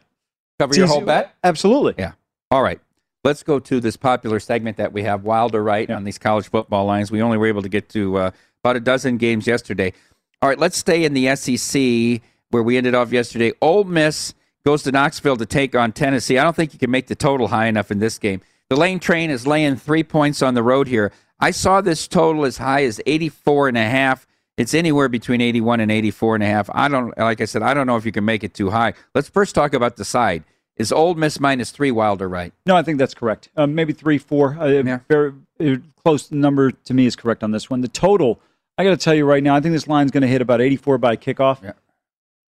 [0.58, 1.34] Cover It's your easy- whole bet.
[1.42, 1.94] Absolutely.
[1.98, 2.12] Yeah.
[2.50, 2.80] All right.
[3.24, 6.48] Let's go to this popular segment that we have, Wild or Right, on these college
[6.50, 7.10] football lines.
[7.10, 8.30] We only were able to get to uh,
[8.62, 9.94] about a dozen games yesterday.
[10.42, 12.20] All right, let's stay in the SEC
[12.50, 13.52] where we ended off yesterday.
[13.62, 14.34] Ole Miss
[14.64, 16.38] goes to Knoxville to take on Tennessee.
[16.38, 18.40] I don't think you can make the total high enough in this game.
[18.70, 21.12] The Lane train is laying three points on the road here.
[21.38, 24.26] I saw this total as high as 84 and a half.
[24.56, 26.70] It's anywhere between 81 and 84 and a half.
[26.72, 28.94] I don't, like I said, I don't know if you can make it too high.
[29.14, 30.44] Let's first talk about the side.
[30.76, 32.52] Is Ole Miss minus three wild or right?
[32.66, 33.48] No, I think that's correct.
[33.56, 34.56] Um, maybe three, four.
[34.58, 37.80] Uh, Very uh, close number to me is correct on this one.
[37.80, 38.40] The total,
[38.78, 40.60] I got to tell you right now, I think this line's going to hit about
[40.60, 41.74] 84 by kickoff.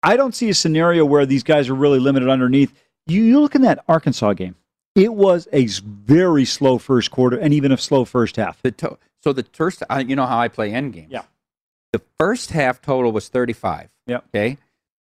[0.06, 2.72] I don't see a scenario where these guys are really limited underneath.
[3.08, 4.56] You, you look in that Arkansas game.
[4.94, 8.62] It was a very slow first quarter and even a slow first half.
[8.62, 11.12] The to- so the first, uh, you know how I play end games.
[11.12, 11.24] Yeah.
[11.92, 13.90] The first half total was 35.
[14.06, 14.18] Yeah.
[14.30, 14.58] Okay.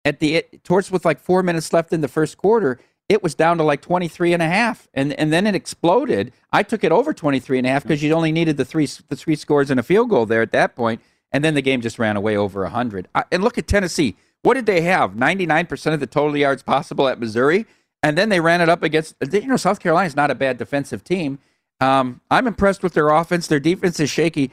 [0.06, 2.80] At the it, towards with like four minutes left in the first quarter,
[3.10, 4.88] it was down to like 23 and a half.
[4.94, 6.32] And, and then it exploded.
[6.52, 9.16] I took it over 23 and a half because you only needed the three, the
[9.16, 11.02] three scores and a field goal there at that point.
[11.32, 13.08] And then the game just ran away over 100.
[13.16, 14.16] I, and look at Tennessee.
[14.44, 15.14] What did they have?
[15.14, 17.66] 99% of the total yards possible at Missouri.
[18.04, 21.04] And then they ran it up against, you know, South Carolina's not a bad defensive
[21.04, 21.40] team.
[21.80, 23.48] Um, I'm impressed with their offense.
[23.48, 24.52] Their defense is shaky.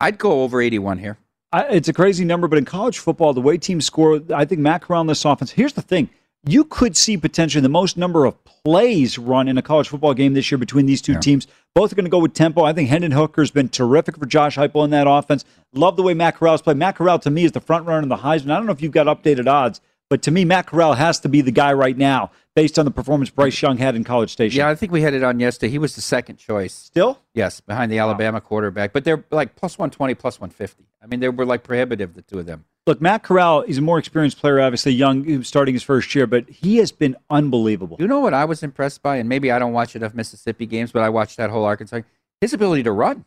[0.00, 1.18] I'd go over 81 here.
[1.52, 4.64] I, it's a crazy number, but in college football, the way teams score, I think
[4.82, 5.52] Corral on this offense.
[5.52, 6.10] Here's the thing:
[6.46, 10.34] you could see potentially the most number of plays run in a college football game
[10.34, 11.46] this year between these two teams.
[11.74, 12.62] Both are going to go with tempo.
[12.62, 15.44] I think Hendon Hooker's been terrific for Josh Heupel in that offense.
[15.74, 16.76] Love the way Matt Corral's played.
[16.76, 18.50] Matt Corral to me is the front runner in the Heisman.
[18.50, 21.28] I don't know if you've got updated odds, but to me, Matt Corral has to
[21.28, 24.58] be the guy right now based on the performance Bryce Young had in College Station.
[24.58, 25.70] Yeah, I think we had it on yesterday.
[25.70, 26.72] He was the second choice.
[26.72, 27.20] Still?
[27.34, 28.92] Yes, behind the Alabama quarterback.
[28.92, 30.86] But they're like plus 120, plus 150.
[31.02, 32.64] I mean, they were like prohibitive, the two of them.
[32.86, 36.48] Look, Matt Corral, is a more experienced player, obviously young, starting his first year, but
[36.48, 37.96] he has been unbelievable.
[37.98, 39.16] You know what I was impressed by?
[39.16, 42.02] And maybe I don't watch enough Mississippi games, but I watched that whole Arkansas.
[42.40, 43.24] His ability to run.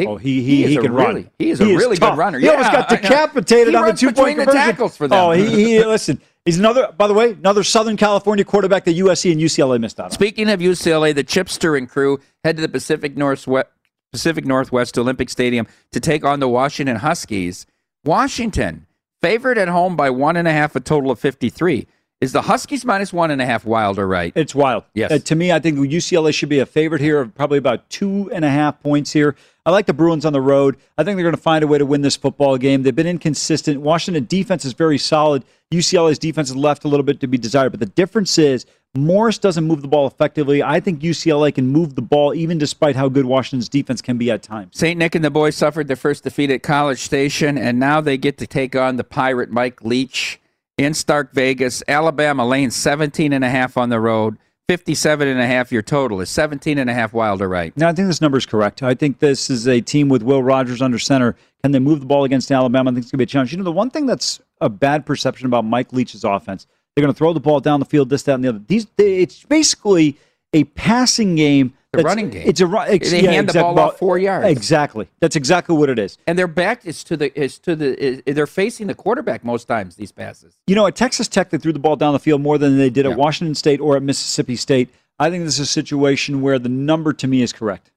[0.00, 1.30] oh, he he, is he a can really, run.
[1.38, 2.12] He is a really tough.
[2.12, 2.38] good runner.
[2.38, 4.66] He almost got decapitated He on the two point between the conversion.
[4.72, 5.18] tackles for them.
[5.18, 6.20] Oh, he, he listen.
[6.44, 6.92] He's another.
[6.96, 10.10] By the way, another Southern California quarterback that USC and UCLA missed out on.
[10.10, 13.68] Speaking of UCLA, the Chipster and crew head to the Pacific Northwest,
[14.12, 17.66] Pacific Northwest Olympic Stadium to take on the Washington Huskies.
[18.04, 18.86] Washington
[19.20, 21.86] favored at home by one and a half, a total of fifty-three.
[22.20, 24.32] Is the Huskies minus one and a half wild or right?
[24.34, 24.82] It's wild.
[24.92, 25.12] Yes.
[25.12, 28.28] Uh, to me, I think UCLA should be a favorite here of probably about two
[28.32, 29.36] and a half points here.
[29.64, 30.78] I like the Bruins on the road.
[30.96, 32.82] I think they're going to find a way to win this football game.
[32.82, 33.80] They've been inconsistent.
[33.82, 35.44] Washington defense is very solid.
[35.70, 37.70] UCLA's defense has left a little bit to be desired.
[37.70, 38.66] But the difference is
[38.96, 40.60] Morris doesn't move the ball effectively.
[40.60, 44.28] I think UCLA can move the ball even despite how good Washington's defense can be
[44.28, 44.76] at times.
[44.76, 44.98] St.
[44.98, 48.38] Nick and the boys suffered their first defeat at College Station, and now they get
[48.38, 50.40] to take on the Pirate Mike Leach
[50.78, 51.82] in Stark Vegas.
[51.86, 54.38] Alabama lane 17 and a half on the road.
[54.68, 57.74] 57 and a half your total is 17 and a half wild right.
[57.76, 58.82] No, I think this number is correct.
[58.82, 61.36] I think this is a team with Will Rogers under center.
[61.62, 62.90] Can they move the ball against Alabama?
[62.90, 63.52] I think it's going to be a challenge.
[63.52, 67.12] You know, the one thing that's a bad perception about Mike Leach's offense, they're going
[67.12, 68.62] to throw the ball down the field, this, that, and the other.
[68.66, 70.18] These, they, it's basically
[70.52, 71.72] a passing game.
[71.92, 72.46] The that's- running game.
[72.46, 74.46] It's a ex- They yeah, hand the ball off four yards.
[74.48, 75.08] Exactly.
[75.20, 76.18] That's exactly what it is.
[76.26, 79.64] And their back is to the is to the is, they're facing the quarterback most
[79.64, 80.58] times these passes.
[80.66, 82.90] You know, at Texas Tech, they threw the ball down the field more than they
[82.90, 84.90] did at Washington State or at Mississippi State.
[85.18, 87.90] I think this is a situation where the number to me is correct.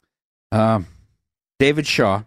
[0.54, 0.88] Um,
[1.60, 2.24] David Shaw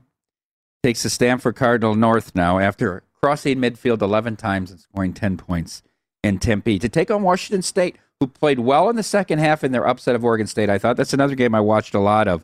[0.82, 5.82] takes the Stanford Cardinal north now after crossing midfield 11 times and scoring 10 points
[6.22, 9.72] in Tempe to take on Washington State, who played well in the second half in
[9.72, 10.70] their upset of Oregon State.
[10.70, 12.43] I thought that's another game I watched a lot of.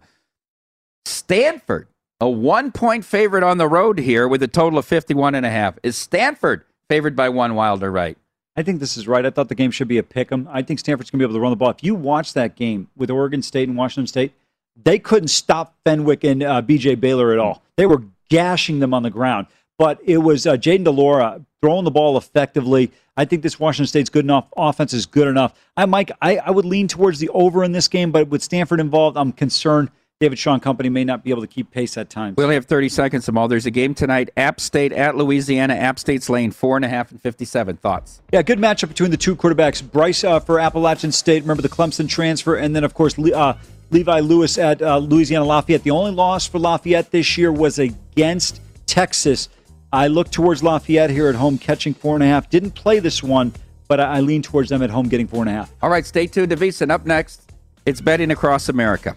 [1.06, 1.88] Stanford,
[2.20, 5.50] a one point favorite on the road here with a total of 51 and a
[5.50, 5.78] half.
[5.82, 8.18] Is Stanford favored by one wild or right?
[8.56, 9.24] I think this is right.
[9.24, 10.46] I thought the game should be a pick 'em.
[10.52, 11.70] I think Stanford's going to be able to run the ball.
[11.70, 14.32] If you watch that game with Oregon State and Washington State,
[14.76, 16.96] they couldn't stop Fenwick and uh, B.J.
[16.96, 17.62] Baylor at all.
[17.76, 19.46] They were gashing them on the ground.
[19.78, 22.90] But it was uh, Jayden de Laura throwing the ball effectively.
[23.16, 24.46] I think this Washington State's good enough.
[24.56, 25.52] Offense is good enough.
[25.76, 28.80] I, Mike, I, I would lean towards the over in this game, but with Stanford
[28.80, 29.90] involved, I'm concerned
[30.20, 32.36] David Shaw and company may not be able to keep pace at times.
[32.36, 33.48] We only have 30 seconds, Jamal.
[33.48, 34.28] There's a game tonight.
[34.36, 35.74] App State at Louisiana.
[35.74, 37.78] App State's laying four and a half and 57.
[37.78, 38.20] Thoughts?
[38.30, 39.82] Yeah, good matchup between the two quarterbacks.
[39.82, 41.42] Brice uh, for Appalachian State.
[41.42, 43.56] Remember the Clemson transfer, and then of course uh,
[43.90, 45.84] Levi Lewis at uh, Louisiana Lafayette.
[45.84, 49.48] The only loss for Lafayette this year was against Texas.
[49.92, 52.48] I look towards Lafayette here at home, catching four and a half.
[52.48, 53.52] Didn't play this one,
[53.88, 55.72] but I, lean towards them at home, getting four and a half.
[55.82, 56.90] All right, stay tuned to VSiN.
[56.90, 57.52] Up next,
[57.86, 59.16] it's betting across America.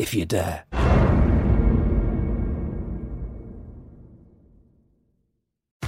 [0.00, 0.99] if you dare.